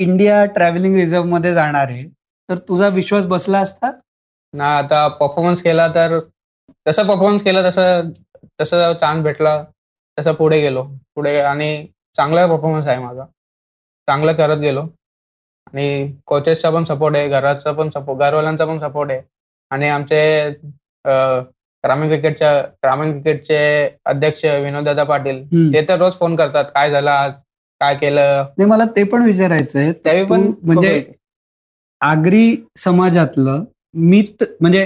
इंडिया 0.00 0.44
ट्रॅव्हलिंग 0.44 0.94
रिझर्व्हमध्ये 0.96 1.52
जाणार 1.54 1.88
आहे 1.88 2.04
तर 2.48 2.58
तुझा 2.58 2.88
विश्वास 2.88 3.26
बसला 3.26 3.58
असता? 3.58 3.90
ना 4.54 4.76
आता 4.78 5.06
परफॉर्मन्स 5.08 5.62
केला 5.62 5.86
तर 5.88 6.18
जसं 6.86 7.06
परफॉर्मन्स 7.08 7.42
केला 7.42 7.62
तसं 7.68 8.10
तसं 8.60 8.92
चान्स 9.00 9.22
भेटला 9.24 9.62
तसं 10.18 10.32
पुढे 10.34 10.60
गेलो. 10.60 10.82
पुढे 11.14 11.38
आणि 11.40 11.86
चांगला 12.16 12.46
परफॉर्मन्स 12.46 12.86
आहे 12.86 12.98
माझा. 13.04 13.24
चांगलं 14.08 14.32
करत 14.32 14.58
गेलो. 14.60 14.80
आणि 15.72 16.12
कोचेसचा 16.26 16.70
पण 16.70 16.84
सपोर्ट 16.84 17.16
आहे 17.16 17.28
घराचा 17.28 17.72
पण 17.72 17.90
सपोर्ट 17.90 18.20
घरवाल्यांचा 18.20 18.64
पण 18.66 18.78
सपोर्ट 18.80 19.10
आहे. 19.10 19.20
आणि 19.70 19.88
आमचे 19.88 20.50
ग्रामीण 21.84 22.08
क्रिकेटच्या 22.08 22.60
ग्रामीण 22.84 23.10
क्रिकेटचे 23.12 23.58
अध्यक्ष 24.04 24.44
विनोददादा 24.44 25.04
पाटील. 25.04 25.44
ते 25.74 25.86
तर 25.88 25.98
रोज 25.98 26.18
फोन 26.18 26.36
करतात 26.36 26.64
काय 26.74 26.90
झालं 26.90 27.10
आज? 27.10 27.32
काय 27.80 27.94
केलं? 27.96 28.44
नाही 28.58 28.68
मला 28.70 28.84
ते 28.96 29.02
पण 29.12 29.22
विचारायचंय. 29.24 29.92
त्यावेळी 30.04 30.24
पण 30.26 30.50
म्हणजे 30.62 31.02
आगरी 32.00 32.56
समाजातलं 32.78 33.64
मी 33.94 34.22
म्हणजे 34.60 34.82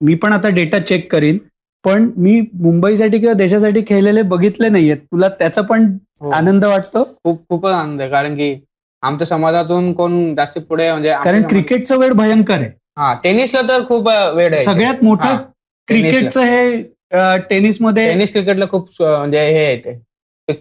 मी 0.00 0.14
पण 0.14 0.32
आता 0.32 0.48
डेटा 0.48 0.78
चेक 0.78 1.10
करीन 1.12 1.38
पण 1.84 2.10
मी 2.16 2.40
मुंबईसाठी 2.54 3.18
किंवा 3.18 3.32
देशासाठी 3.34 3.82
खेळलेले 3.88 4.22
बघितले 4.22 4.68
नाहीयेत. 4.68 4.96
तुला 4.96 5.28
त्याचा 5.28 5.62
पण 5.62 5.84
हो. 6.20 6.30
आनंद 6.30 6.64
वाटतो? 6.64 7.02
खूप 7.24 7.42
खूपच 7.48 7.72
आनंद 7.72 8.00
आहे. 8.00 8.10
कारण 8.10 8.34
की 8.36 8.54
आमच्या 9.02 9.26
समाजातून 9.26 9.92
कोण 9.92 10.34
जास्त 10.34 10.58
पुढे 10.68 10.90
म्हणजे 10.90 11.12
कारण 11.24 11.46
क्रिकेटचा 11.48 11.96
वेळ 11.96 12.12
भयंकर 12.12 12.54
आहे. 12.54 12.70
हा 12.96 13.12
टेनिसला 13.24 13.60
तर 13.68 13.84
खूप 13.88 14.08
वेळ 14.34 14.54
आहे. 14.54 14.64
सगळ्यात 14.64 15.02
मोठं 15.04 15.36
क्रिकेटचं 15.88 16.40
हे 16.42 16.82
अं, 17.12 17.36
टेनिसमध्ये 17.50 18.08
टेनिस 18.08 18.30
क्रिकेटला 18.32 18.64
खूप 18.70 18.88
म्हणजे 19.00 19.40
हे 19.48 19.64
आहे 19.64 19.76
ते. 19.76 20.54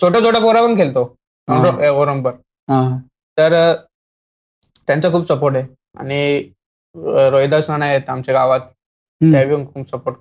छोटा 0.00 0.20
छोटा 0.20 0.38
पोरा 0.38 0.62
पण 0.62 0.76
खेळतो. 0.76 1.02
ओरंबर 1.92 2.32
तर 3.38 3.54
त्यांचा 4.86 5.10
खूप 5.10 5.26
सपोर्ट 5.28 5.56
आहे. 5.56 5.66
आणि 5.98 6.38
रोहिदास 7.30 7.70
राणा 7.70 7.84
आहेत 7.86 8.08
आमच्या 8.10 8.34
गावात. 8.34 8.60
त्यावेळी 9.20 9.54
पण 9.54 9.64
खूप 9.66 9.88
सपोर्ट 9.88 10.16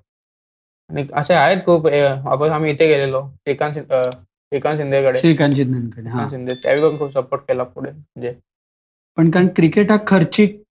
आणि 0.90 1.04
असे 1.20 1.34
आहेत 1.34 1.58
खूप 1.66 1.86
वापस 2.26 2.50
आम्ही 2.50 2.72
इथे 2.72 2.88
गेलेलो 2.88 3.22
श्रीकांत 3.30 3.74
श्रीकांत 3.74 4.78
शिंदेकडे. 4.78 5.20
श्रीकांत 5.20 5.54
शिंदेकडे 5.56 6.02
श्रीकांत 6.02 6.30
शिंदे 6.32 6.54
त्यावेळी 6.64 6.90
पण 6.90 6.98
खूप 7.00 7.12
सपोर्ट 7.14 7.42
केला 7.48 7.64
पुढे 7.64 7.90
म्हणजे. 7.92 8.34
पण 9.18 9.30
कारण 9.32 9.48
क्रिकेट 9.56 9.92
हा 9.92 9.98
खर्चिक 10.08 10.62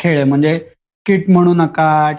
खेळ 0.00 0.16
आहे. 0.16 0.24
म्हणजे 0.24 0.58
किट 1.06 1.28
म्हणू 1.30 1.54
नका. 1.54 2.12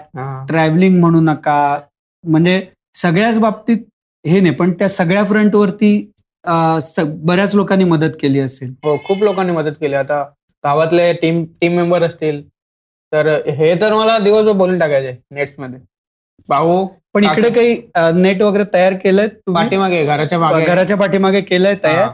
ट्रॅव्हलिंग 0.48 0.98
म्हणू 1.00 1.20
नका 1.20 1.78
म्हणजे 2.24 2.60
सगळ्याच 3.02 3.38
बाबतीत 3.40 3.78
हे 4.24 4.40
नाही 4.40 4.54
पण 4.54 4.72
त्या 4.78 4.88
सगळ्या 4.88 5.24
फ्रंटवरती 5.24 5.94
बऱ्याच 6.44 7.54
लोकांनी 7.54 7.84
मदत 7.84 8.16
केली 8.20 8.40
असेल. 8.40 8.74
हो 8.84 8.96
खूप 9.04 9.22
लोकांनी 9.22 9.52
मदत 9.52 9.76
केली. 9.80 9.94
आता 9.94 10.22
गावातले 10.64 11.12
टीम 11.22 11.44
टीम 11.60 11.76
मेंबर 11.76 12.02
असतील 12.02 12.42
तर 13.12 13.26
हे 13.58 13.74
तर 13.80 13.94
मला 13.94 14.18
दिवसभर 14.18 14.52
बोलून 14.58 14.78
टाकायचे 14.78 15.16
नेट्समध्ये. 15.34 15.78
भाऊ 16.48 16.86
पण 17.14 17.24
इकडे 17.24 17.50
काही 17.50 18.20
नेट 18.22 18.42
वगैरे 18.42 18.64
तयार 18.74 18.94
केलंय? 19.02 19.28
पाठीमागे 19.54 20.04
घराच्या 20.04 20.38
मागे. 20.38 20.64
घराच्या 20.64 20.96
पाठीमागे 20.96 21.40
केलंय 21.40 21.74
तयार? 21.84 22.08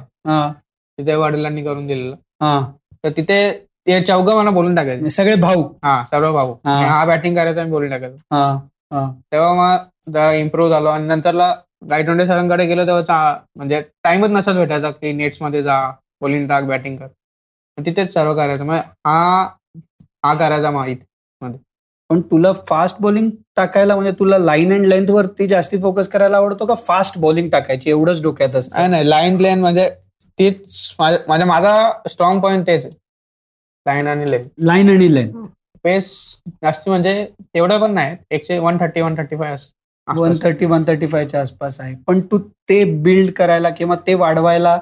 तिथे 0.99 1.15
वडिलांनी 1.15 1.63
करून 1.65 1.87
दिलेलं. 1.87 2.15
हा. 2.43 2.61
तर 3.05 3.11
तिथे 3.17 3.39
ते 3.87 4.01
चौघ 4.05 4.29
मला 4.31 4.51
बोलून 4.51 4.75
टाकायचे. 4.75 5.11
सगळे 5.11 5.35
भाऊ? 5.41 5.63
हा 5.85 6.03
सर्व 6.11 6.33
भाऊ. 6.33 6.53
हा. 6.65 6.75
आणि 6.79 7.07
बॅटिंग 7.07 7.37
करायचा 7.37 7.65
मी 7.65 7.71
बोलून 7.71 7.91
टाकायचो. 7.91 8.17
तेव्हा 9.33 9.55
मग 9.55 10.17
इम्प्रूव्ह 10.35 10.71
झालो 10.71 10.89
आणि 10.89 11.07
नंतरला 11.07 11.55
गायटोंडे 11.91 12.27
सरांकडे 12.27 12.67
गेलो 12.67 12.87
तेव्हा 12.87 13.35
म्हणजे 13.57 13.81
टाइमच 14.05 14.31
नसत 14.31 14.57
भेटायचा 14.57 14.91
की 14.91 15.13
नेट्समध्ये 15.13 15.63
जा 15.63 15.81
बॉलिंग 16.21 16.49
टाक 16.49 16.65
बॅटिंग 16.65 16.97
कर. 16.97 17.07
तिथेच 17.79 18.13
सर्व 18.15 18.35
करायचं. 18.37 18.65
मग 18.65 18.77
हा 19.07 19.49
हा 20.25 20.35
करायचा 20.35 20.71
मग 20.71 20.87
इथे 20.89 21.07
पण 22.11 22.21
तुला 22.21 22.53
फास्ट 22.69 22.97
बॉलिंग 23.01 23.31
टाकायला 23.57 23.95
म्हणजे 23.95 24.13
तुला 24.19 24.37
लाईन 24.39 24.73
अँड 24.73 24.87
लेंथ 24.87 25.11
वरती 25.11 25.47
जास्ती 25.47 25.79
फोकस 25.81 26.09
करायला 26.09 26.37
आवडतो 26.37 26.67
का 26.67 26.75
फास्ट 26.77 27.19
बॉलिंग 27.19 27.49
टाकायची? 27.51 27.91
एवढंच 27.91 28.23
डोक्यात 28.23 28.55
असतं. 28.57 28.75
नाही 28.77 28.89
नाही 28.89 29.09
लाईन 29.11 29.37
प्लेन 29.37 29.61
म्हणजे 29.61 29.89
तीच 30.39 30.95
माझ्या- 30.99 31.47
माझा 31.47 31.91
स्ट्रॉंग 32.09 32.41
पॉईंट 32.41 32.67
तेच 32.67 32.85
आहे. 32.85 32.95
लाईन 33.87 34.07
आणि 34.07 34.31
लेन 34.31 34.47
लाईन 34.67 34.91
आणि 34.91 35.15
लेंथ 35.15 35.33
पेस 35.85 36.11
जास्त 36.63 36.89
म्हणजे 36.89 37.13
तेवढं 37.55 37.81
पण 37.81 37.93
नाही. 37.95 38.17
एकशे 38.31 38.59
one 38.59 38.79
thirty 38.81 39.01
one 39.01 39.17
thirty 39.19 39.37
five 39.37 39.57
one 40.09 40.35
thirty 40.43 40.67
one 40.67 40.85
thirty 40.87 41.07
फायच्या 41.07 41.41
आसपास 41.41 41.81
आहे. 41.81 41.95
पण 42.07 42.21
तू 42.31 42.39
ते 42.69 42.83
बिल्ड 43.03 43.33
करायला 43.37 43.71
किंवा 43.71 43.97
ते 44.07 44.15
वाढवायला 44.15 44.79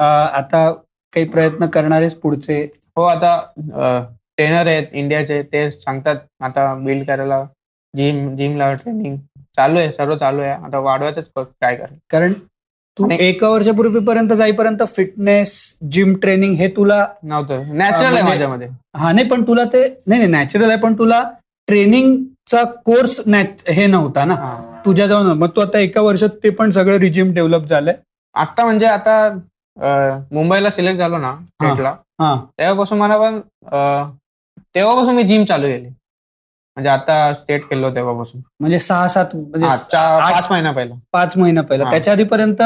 आता 0.00 0.70
काही 1.12 1.26
प्रयत्न 1.28 1.66
करणारेस 1.66 2.14
पुढचे? 2.14 2.62
हो 2.96 3.02
आता 3.04 3.36
ट्रेनर 4.38 4.66
आहेत 4.66 4.86
इंडियाचे 4.92 5.42
ते 5.42 5.70
सांगतात 5.70 6.16
आता 6.40 6.74
बिल्ड 6.74 7.06
करायला 7.06 7.42
जिम 7.94 8.34
जिमला 8.36 8.72
ट्रेनिंग 8.74 9.16
चालू 9.56 9.78
आहे 9.78 9.92
सर्व 9.92 10.14
चालू 10.16 10.40
आहे 10.42 10.50
आता 10.50 10.78
वाढवायचंच 10.78 11.24
ट्राय 11.36 11.74
करेल 11.76 11.96
कारण 12.10 12.32
तू 12.96 13.08
एका 13.12 13.48
वर्षापूर्वीपर्यंत 13.48 14.32
जाईपर्यंत 14.32 14.82
फिटनेस 14.88 15.52
जिम 15.92 16.14
ट्रेनिंग 16.22 16.54
हे 16.56 16.68
तुला 16.68 17.06
नव्हतं. 17.22 17.62
नॅचरल 17.68 18.02
आहे 18.02 18.10
म्हणजे- 18.12 18.28
माझ्यामध्ये. 18.28 18.68
हा 18.96 19.12
नाही 19.12 19.28
पण 19.28 19.42
तुला 19.42 19.64
ते 19.64 19.82
नाही 20.06 20.18
नाही 20.18 20.30
नॅचरल 20.30 20.70
आहे 20.70 20.78
पण 20.80 20.94
तुला 20.98 21.22
ट्रेनिंगचा 21.68 22.62
कोर्स 22.84 23.20
हे 23.68 23.86
नव्हता 23.86 24.24
ना. 24.24 24.34
तुझ्याजवळ 24.84 25.22
नव्हता. 25.22 25.38
मग 25.38 25.48
तू 25.56 25.60
आता 25.60 25.78
एका 25.78 26.00
वर्षात 26.00 26.36
ते 26.42 26.50
पण 26.50 26.70
सगळं 26.70 26.98
रिजिम 26.98 27.32
डेव्हलप 27.34 27.66
झालंय. 27.68 27.94
आता 28.34 28.64
म्हणजे 28.64 28.86
आता 28.86 29.16
मुंबईला 30.32 30.70
सिलेक्ट 30.70 30.98
झालो 30.98 31.18
ना 31.18 31.34
स्टेटला 31.38 31.94
तेव्हापासून 32.58 32.98
मला 32.98 33.18
पण 33.18 33.40
तेव्हापासून 34.74 35.14
मी 35.14 35.22
जिम 35.22 35.44
चालू 35.44 35.66
केली. 35.66 35.88
म्हणजे 36.76 36.90
आता 36.90 37.32
स्टेट 37.34 37.64
केलो 37.70 37.94
तेव्हापासून. 37.94 38.40
म्हणजे 38.60 38.78
सहा 38.78 39.08
सात 39.08 39.34
म्हणजे 39.34 39.66
पाच 39.66 40.46
महिना 40.50 40.70
पहिला. 40.72 40.94
पाच 41.12 41.36
महिना 41.36 41.60
पहिला. 41.62 41.90
त्याच्या 41.90 42.12
आधीपर्यंत 42.12 42.62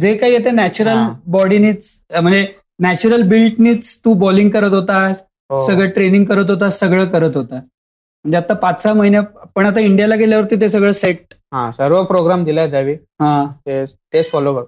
जे 0.00 0.14
काही 0.16 0.32
येते 0.32 0.50
नॅचरल. 0.50 0.98
बॉडीनीच 1.26 1.90
म्हणजे 2.12 2.46
नॅचरल 2.78 3.22
बिल्डनीच 3.28 3.96
तू 4.04 4.14
बॉलिंग 4.14 4.48
करत 4.50 4.72
होतास 4.72 5.24
हो. 5.50 5.66
सगळं 5.66 5.88
ट्रेनिंग 5.90 6.24
करत 6.24 6.50
होतास 6.50 6.78
सगळं 6.78 7.04
करत 7.04 7.36
होता 7.36 7.54
म्हणजे 7.54 8.36
आता 8.36 8.54
पाच 8.54 8.82
सहा 8.82 8.92
महिन्या 8.94 9.20
पण 9.54 9.66
आता 9.66 9.80
इंडियाला 9.80 10.14
गेल्यावरती 10.16 10.60
ते 10.60 10.68
सगळं 10.68 10.92
सेट 10.92 11.34
हा 11.52 11.70
सर्व 11.72 12.02
प्रोग्राम 12.04 12.44
दिलाय 12.44 12.70
त्यावेळी. 12.70 12.94
हा. 13.20 13.44
तेच 13.66 14.30
फॉलो 14.30 14.54
कर. 14.54 14.64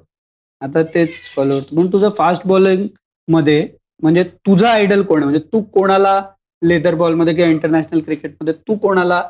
आता 0.63 0.83
तेच 0.95 1.15
फॉलो 1.35 1.59
म्हणून 1.73 1.93
तुझं 1.93 2.09
फास्ट 2.19 2.47
बॉलिंगमध्ये 2.47 3.67
म्हणजे 4.03 4.23
तुझा 4.47 4.71
आयडल 4.71 5.03
कोण 5.03 5.23
आहे? 5.23 5.31
म्हणजे 5.31 5.47
तू 5.53 5.61
कोणाला 5.73 6.21
लेदर 6.63 6.95
बॉलमध्ये 6.95 7.35
किंवा 7.35 7.51
इंटरनॅशनल 7.51 8.01
क्रिकेटमध्ये 8.01 8.55
तू 8.69 8.77
कोणाला 8.79 9.23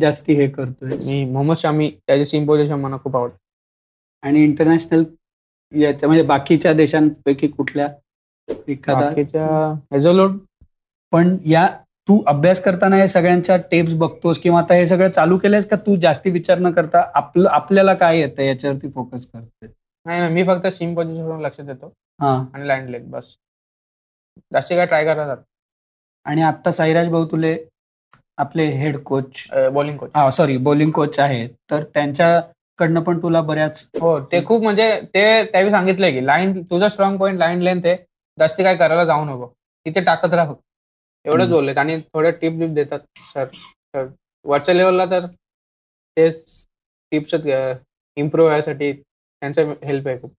जास्ती 0.00 0.34
हे 0.34 0.46
करतोय 0.48 0.96
मी 0.96 1.24
मोहम्मद 1.24 1.56
शामी 1.56 1.90
त्याची 2.06 2.24
सीम 2.26 2.46
पोझिशन 2.46 2.80
मला 2.80 2.96
खूप 3.04 3.16
आवडतं. 3.16 3.36
आणि 4.22 4.42
इंटरनॅशनल 4.44 5.04
याच्या 5.72 6.08
म्हणजे 6.08 6.22
बाकीच्या 6.26 6.72
देशांपैकी 6.72 7.48
कुठल्या 7.48 7.88
एखादा? 8.68 9.10
पण 11.12 11.36
या 11.46 11.66
तू 12.08 12.20
अभ्यास 12.26 12.60
करताना 12.62 12.96
हे 12.96 13.06
सगळ्यांच्या 13.08 13.56
टेप्स 13.70 13.94
बघतोस 13.94 14.38
किंवा 14.38 14.58
आता 14.60 14.74
हे 14.74 14.84
सगळं 14.86 15.08
चालू 15.08 15.38
केलंयस 15.38 15.68
का 15.68 15.76
तू 15.76 15.96
जास्ती 15.96 16.30
विचार 16.30 16.58
न 16.58 16.70
करता 16.72 17.00
आपलं 17.14 17.48
आपल्याला 17.50 17.94
काय 17.94 18.18
येतं 18.20 18.42
याच्यावरती 18.42 18.90
फोकस 18.90 19.26
करतोय? 19.26 19.68
नाही 20.06 20.20
नाही 20.20 20.32
मी 20.34 20.42
फक्त 20.44 20.66
सीम 20.66 20.94
पोझिशनवर 20.94 21.38
लक्ष 21.40 21.60
देतो. 21.60 21.92
हा. 22.20 22.34
आणि 22.54 22.68
लँड 22.68 22.90
लेग 22.90 23.10
बस. 23.10 23.36
जास्ती 24.52 24.76
काय 24.76 24.86
ट्राय 24.86 25.04
करतात 25.04 25.36
आणि 26.26 26.42
आता 26.42 26.70
साईराज 26.72 27.08
भाऊ 27.08 27.24
तुले 27.30 27.56
आपले 28.38 28.64
हेड 28.78 28.96
कोच 29.04 29.42
बॉलिंग 29.74 29.96
कोच 29.98 30.10
हा 30.14 30.30
सॉरी 30.30 30.56
बॉलिंग 30.58 30.90
कोच 30.92 31.18
आहेत. 31.20 31.48
तर 31.70 31.82
त्यांच्याकडनं 31.94 33.00
पण 33.02 33.18
तुला 33.22 33.40
बऱ्याच 33.42 33.86
हो 34.00 34.18
ते 34.32 34.44
खूप 34.46 34.62
म्हणजे 34.62 34.90
ते 35.14 35.22
त्यावेळी 35.52 35.70
सांगितलंय 35.70 36.12
की 36.12 36.24
लाईन 36.26 36.62
तुझा 36.70 36.88
स्ट्रॉंग 36.88 37.16
पॉईंट 37.18 37.38
लाईन 37.38 37.62
लेंथ 37.62 37.86
आहे. 37.86 37.96
जास्ती 38.38 38.62
काय 38.64 38.76
करायला 38.76 39.04
जाऊ 39.04 39.24
नको. 39.24 39.46
तिथे 39.86 40.00
टाकत 40.04 40.34
राहा 40.34 40.52
फक्त. 40.52 40.60
एवढंच. 41.24 41.48
बोललेत 41.50 41.78
आणि 41.78 41.98
थोडे 42.14 42.30
टिप 42.40 42.52
बिप 42.58 42.70
देतात 42.74 43.00
सर 43.32 43.46
सर 43.54 44.06
वरच्या 44.44 44.74
लेवलला 44.74 45.04
तर 45.10 45.26
तेच 46.16 46.44
टिप्स 47.12 47.34
इम्प्रूव्ह 48.16 48.48
व्हायसाठी 48.48 48.92
त्यांचं 48.92 49.72
हेल्प 49.84 50.06
आहे 50.08 50.20
खूप. 50.20 50.32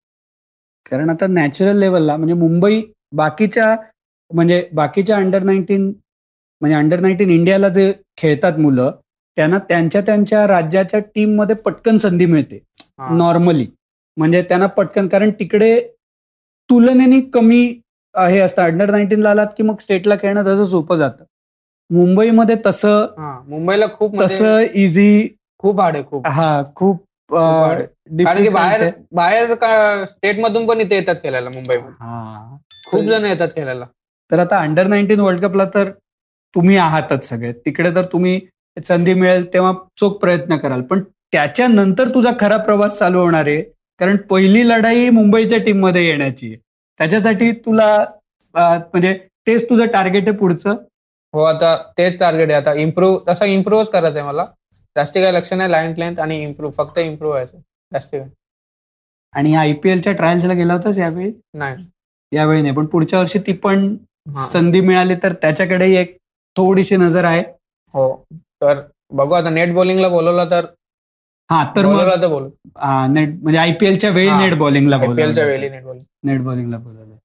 कारण 0.86 1.10
आता 1.10 1.26
नॅचरल 1.26 1.78
लेवलला 1.78 2.16
म्हणजे 2.16 2.34
मुंबई 2.34 2.80
बाकीच्या 3.16 3.74
म्हणजे 4.30 4.66
बाकीच्या 4.72 5.16
अंडर 5.16 5.42
नाईन्टीन 5.42 5.86
म्हणजे 6.62 6.76
अंडर 6.76 7.00
नाईन्टीन 7.00 7.30
इंडियाला 7.30 7.68
जे 7.68 7.92
खेळतात 8.16 8.58
मुलं 8.58 8.90
त्यांना 9.36 9.58
त्यांच्या 9.58 10.00
त्यांच्या 10.00 10.46
राज्याच्या 10.46 11.00
टीममध्ये 11.14 11.56
पटकन 11.56 11.98
संधी 11.98 12.26
मिळते. 12.26 12.58
नॉर्मली 13.10 13.66
म्हणजे 14.16 14.42
त्यांना 14.42 14.66
पटकन 14.66 15.08
कारण 15.08 15.30
तिकडे 15.40 15.78
तुलनेने 16.70 17.20
कमी 17.34 17.60
हे 18.14 18.38
असतं. 18.40 18.62
अंडर 18.62 18.90
नाईन्टीनला 18.90 19.30
आलात 19.30 19.46
की 19.56 19.62
मग 19.62 19.78
स्टेटला 19.80 20.14
खेळणं 20.22 20.44
तसं 20.44 20.64
सोपं 20.64 20.96
जातं. 20.96 21.24
मुंबईमध्ये 21.90 22.56
तसं 22.66 23.06
मुंबईला 23.48 23.86
खूप 23.92 24.14
म्हणजे 24.14 24.34
तसं 24.34 24.60
इझी 24.74 25.28
खूप 25.58 25.80
हार्ड 25.80 25.96
आहे 25.96 26.04
खूप. 26.04 26.26
हा 26.26 26.62
खूप. 26.76 27.04
कारण 27.30 28.42
की 28.42 28.48
बाहेर. 28.48 28.90
बाहेर 29.12 29.54
का 29.54 30.04
स्टेट 30.06 30.38
मधून 30.40 30.66
पण 30.66 30.80
इथे 30.80 30.94
येतात 30.96 31.16
खेळायला 31.22 31.50
मुंबईमध्ये 31.50 32.56
खूप 32.90 33.04
जण 33.04 33.24
येतात 33.24 33.48
खेळायला. 33.56 33.84
तर 34.30 34.38
आता 34.38 34.58
अंडर 34.60 34.86
नाईन्टीन 34.86 35.20
वर्ल्ड 35.20 35.44
कपला 35.44 35.64
तर 35.74 35.90
तुम्ही 36.54 36.76
आहातच 36.76 37.28
सगळे. 37.28 37.52
तिकडे 37.52 37.94
तर 37.94 38.04
तुम्ही 38.12 38.40
संधी 38.76 39.14
मिळेल 39.14 39.52
तेव्हा 39.52 39.72
चोख 40.00 40.18
प्रयत्न 40.20 40.56
कराल. 40.56 40.82
पण 40.82 41.02
त्याच्यानंतर 41.32 42.08
तुझा 42.14 42.30
खरा 42.40 42.56
प्रवास 42.56 42.98
चालू 42.98 43.20
होणार 43.20 43.46
आहे. 43.46 43.62
कारण 44.00 44.16
पहिली 44.30 44.68
लढाई 44.68 45.08
मुंबईच्या 45.10 45.58
टीममध्ये 45.64 46.04
येण्याची 46.06 46.54
त्याच्यासाठी 47.00 47.50
तुला 47.66 47.88
म्हणजे 48.54 49.12
तेच 49.46 49.68
तुझं 49.70 49.86
टार्गेट 49.92 50.28
आहे 50.28 50.36
पुढचं? 50.38 50.76
हो 51.34 51.42
आता 51.44 51.76
तेच 51.98 52.18
टार्गेट 52.20 52.50
आहे. 52.50 52.60
आता 52.60 52.72
इम्प्रूव्ह 52.80 53.18
तसं 53.28 53.44
इम्प्रूव्हच 53.44 53.88
करायचं 53.90 54.18
आहे 54.18 54.26
मला. 54.28 54.44
जास्ती 54.96 55.22
काय 55.22 55.32
लक्ष 55.32 55.52
नाही 55.52 55.70
लाईन 55.70 55.94
लेंथ 55.98 56.18
आणि 56.20 56.42
इम्प्रूव्ह 56.42 56.74
फक्त 56.76 56.98
इम्प्रूव्ह 56.98 57.34
व्हायचं. 57.34 57.58
जास्ती 57.92 58.18
काय 58.18 58.28
आणि 59.34 59.54
आयपीएलच्या 59.54 60.12
ट्रायल्सला 60.12 60.52
गेला 60.54 60.72
होतास 60.74 60.98
यावेळी? 60.98 61.30
नाही. 61.54 61.84
यावेळी 62.32 62.62
नाही 62.62 62.74
पण 62.74 62.86
पुढच्या 62.86 63.18
वर्षी 63.18 63.38
ती 63.46 63.52
पण. 63.52 63.94
संधी 64.52 64.80
मिळाली 64.80 65.14
तर 65.22 65.32
त्याच्याकडेही 65.32 65.96
एक 65.96 66.16
थोडीशी 66.56 66.96
नजर 66.96 67.24
आहे. 67.24 67.42
हो. 67.90 68.14
तर 68.62 68.80
बघू 69.12 69.34
आता 69.34 69.50
नेट 69.50 69.72
बॉलिंगला 69.74 70.08
बोलवलं 70.08 70.50
तर 70.50 70.64
हा 71.50 71.64
तर 71.76 71.86
मग 71.86 71.92
बोलवलं 71.92 72.30
बोलू. 72.30 72.48
हा, 72.78 73.06
नेट 73.06 73.28
म्हणजे 73.42 73.58
आयपीएलच्या 73.58 74.10
वेळी. 74.10 74.30
नेट 74.30 74.54
बॉलिंगला 74.58 74.96
आयपीएलच्या 74.96 75.44
वेळी 75.46 75.68
नेट 75.68 75.82
बॉलिंग 75.84 76.04
नेट 76.24 76.40
बॉलिंगला 76.40 76.76
बोलावलंय 76.78 77.16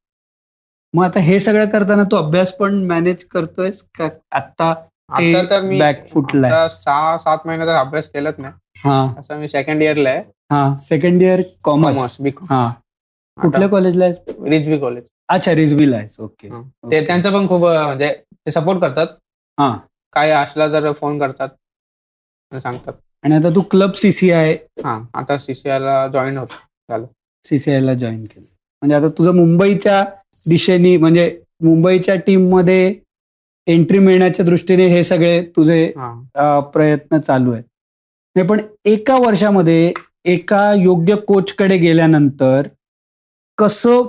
मग 0.94 1.04
आता 1.06 1.20
हे 1.20 1.40
सगळं 1.40 1.66
करताना 1.70 2.04
तू 2.04 2.16
अभ्यास 2.16 2.52
पण 2.58 2.84
मॅनेज 2.88 3.24
करतोयस 3.32 3.82
का? 3.98 4.08
आता 4.32 4.70
आता 5.10 5.42
तर 5.50 5.62
मी 5.62 5.80
आता 5.80 6.68
सहा 6.70 7.18
सात 7.18 7.48
महिने 7.48 7.66
तर 7.66 7.76
अभ्यास 7.76 8.08
केलाच 8.08 8.36
नाही 8.40 8.54
हा. 8.84 9.14
असं 9.20 9.38
मी 9.40 9.48
सेकंड 9.48 9.82
इयरला 9.84 10.10
आहे. 10.10 10.22
हा 10.52 10.76
सेकंड 10.84 11.22
इयर 11.22 11.42
कॉमर्स 11.64 12.18
हा. 12.50 12.68
कुठल्या 13.38 13.68
कॉलेजला 13.70 14.06
आहेस? 14.06 14.18
रिजवी 14.48 14.78
कॉलेज 14.80 15.04
अच्छा 15.30 15.54
रिझवीला 15.56 15.98
आहेस. 15.98 16.16
ओके. 16.20 16.50
ते 16.92 17.06
त्यांचं 17.08 17.32
पण 17.34 17.48
खूप 17.48 17.62
म्हणजे 17.66 18.14
ते 18.46 18.52
सपोर्ट 18.52 18.80
करतात. 18.82 19.08
हा. 19.58 19.76
काय 20.14 20.32
असला 20.32 20.68
तर 20.68 20.92
फोन 20.92 21.20
करतात. 21.20 21.50
आणि 22.52 22.62
सांगतात. 22.62 22.94
आणि 23.24 23.36
आता 23.36 23.50
तू 23.56 23.62
क्लब 23.62 23.94
सीसीआय 23.94 24.54
हा 24.84 25.00
आता 25.14 25.38
सीसीआय 25.38 25.80
ला 25.80 26.08
जॉईन 26.08 26.38
होतो. 26.38 27.06
सीसीआय 27.46 27.80
ला 27.82 27.94
जॉईन 27.94 28.24
केलं. 28.24 28.46
म्हणजे 28.82 28.96
आता 28.96 29.08
तुझं 29.08 29.36
मुंबईच्या 29.36 30.04
दिशेने 30.50 30.96
म्हणजे 30.98 31.40
मुंबईच्या 31.62 32.16
टीममध्ये 32.16 32.94
एंट्री 33.68 34.00
मिळण्याच्या 34.00 34.46
दृष्टीने 34.46 34.86
हे 34.88 35.04
सगळे 35.04 35.42
तुझे 35.56 35.84
हा. 35.98 36.12
अ, 36.36 36.60
प्रयत्न 36.70 37.20
चालू 37.20 37.52
आहेत. 37.52 37.64
नाही 38.36 38.48
पण 38.48 38.62
एका 38.86 39.16
वर्षामध्ये 39.18 39.92
एका 40.26 40.74
योग्य 40.74 41.16
कोचकडे 41.16 41.78
गेल्यानंतर 41.78 42.68
कसं 43.58 44.04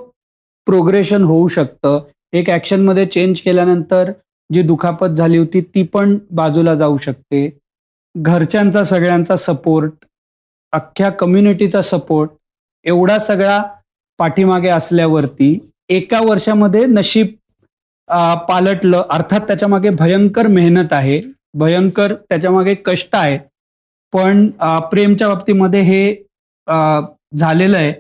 प्रोग्रेशन 0.66 1.22
होऊ 1.24 1.48
शकतं. 1.48 2.00
एक 2.33 2.50
ॲक्शनमध्ये 2.50 3.07
चेंज 3.07 3.40
केल्यानंतर 3.40 4.11
जी 4.50 4.62
दुखापत 4.62 5.14
झाली 5.16 5.38
होती 5.38 5.61
ती 5.74 5.83
पण 5.92 6.16
बाजूला 6.31 6.74
जाऊ 6.74 6.96
शकते. 6.98 7.48
घरच्यांचा 8.14 8.83
सगळ्यांचा 8.85 9.37
सपोर्ट 9.37 10.05
अख्ख्या 10.72 11.11
कम्युनिटीचा 11.11 11.83
सपोर्ट 11.83 12.31
एवढा 12.87 13.18
सगळा 13.18 13.62
पाठीमागे 14.18 14.68
असल्यावरती 14.68 15.59
एका 15.88 16.20
वर्षामध्ये 16.24 16.85
नशीब 16.87 17.27
पालटलं 18.48 19.03
अर्थात 19.11 19.40
त्याच्यामागे 19.46 19.90
भयंकर 19.90 20.46
मेहनत 20.46 20.92
आहे 20.92 21.20
भयंकर 21.55 22.14
त्याच्यामागे 22.29 22.74
कष्ट 22.74 23.14
आहे. 23.16 23.38
पण 24.12 24.46
प्रेमच्या 24.90 25.29
बाबतीमध्ये 25.29 25.81
हे 25.83 26.14
झालेलं 27.37 27.77
आहे. 27.77 27.92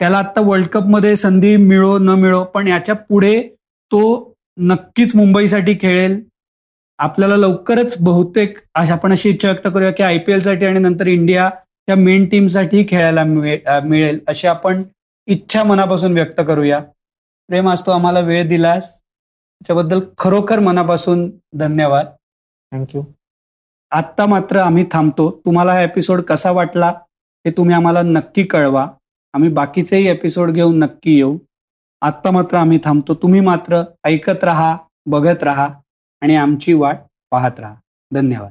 त्याला 0.00 0.18
आता 0.18 0.40
वर्ल्ड 0.40 0.66
कपमध्ये 0.68 1.14
संधी 1.16 1.56
मिळो 1.56 1.98
न 1.98 2.08
मिळो 2.20 2.42
पण 2.54 2.68
याच्यापुढे 2.68 3.40
तो 3.92 4.02
नक्कीच 4.58 5.14
मुंबईसाठी 5.16 5.74
खेळेल. 5.80 6.20
आपल्याला 6.98 7.36
लवकरच 7.36 7.96
बहुतेक 8.04 8.58
आपण 8.74 9.12
अशी 9.12 9.28
इच्छा 9.30 9.48
व्यक्त 9.48 9.66
करूया 9.74 9.90
की 9.92 10.02
आय 10.02 10.18
पी 10.18 10.32
एलसाठी 10.32 10.64
आणि 10.64 10.78
नंतर 10.78 11.06
इंडियाच्या 11.06 11.94
मेन 11.96 12.24
टीमसाठी 12.28 12.84
खेळायला 12.88 13.24
मिळेल 13.24 14.18
अशी 14.28 14.46
आपण 14.46 14.82
इच्छा 15.28 15.62
मनापासून 15.64 16.12
व्यक्त 16.12 16.40
करूया. 16.48 16.80
प्रेम 17.48 17.68
आज 17.68 17.80
तू 17.86 17.90
आम्हाला 17.90 18.20
वेळ 18.20 18.48
दिलास. 18.48 18.88
त्याच्याबद्दल 18.94 20.00
खरोखर 20.18 20.58
मनापासून 20.58 21.30
धन्यवाद. 21.58 22.06
थँक्यू 22.72 23.02
आत्ता 23.92 24.26
मात्र 24.26 24.58
आम्ही 24.58 24.84
थांबतो. 24.92 25.30
तुम्हाला 25.44 25.72
हा 25.72 25.82
एपिसोड 25.82 26.20
कसा 26.22 26.50
वाटला 26.50 26.88
हे 27.44 27.50
तुम्ही 27.50 27.74
आम्हाला 27.74 28.02
नक्की 28.02 28.44
कळवा. 28.44 28.86
आम्ही 29.34 29.48
बाकीचेही 29.48 30.08
एपिसोड 30.08 30.50
घेऊन 30.50 30.78
नक्की 30.78 31.16
येऊ. 31.16 31.38
आत्ता 32.00 32.30
मात्र 32.30 32.56
आम्ही 32.56 32.78
थांबतो. 32.84 33.14
तुम्ही 33.14 33.40
मात्र 33.40 33.82
ऐकत 34.04 34.44
राहा 34.44 34.76
बघत 35.06 35.42
राहा 35.42 35.68
आणि 36.20 36.36
आमची 36.36 36.72
वाट 36.72 36.98
पाहत 37.30 37.60
राहा. 37.60 37.74
धन्यवाद. 38.14 38.50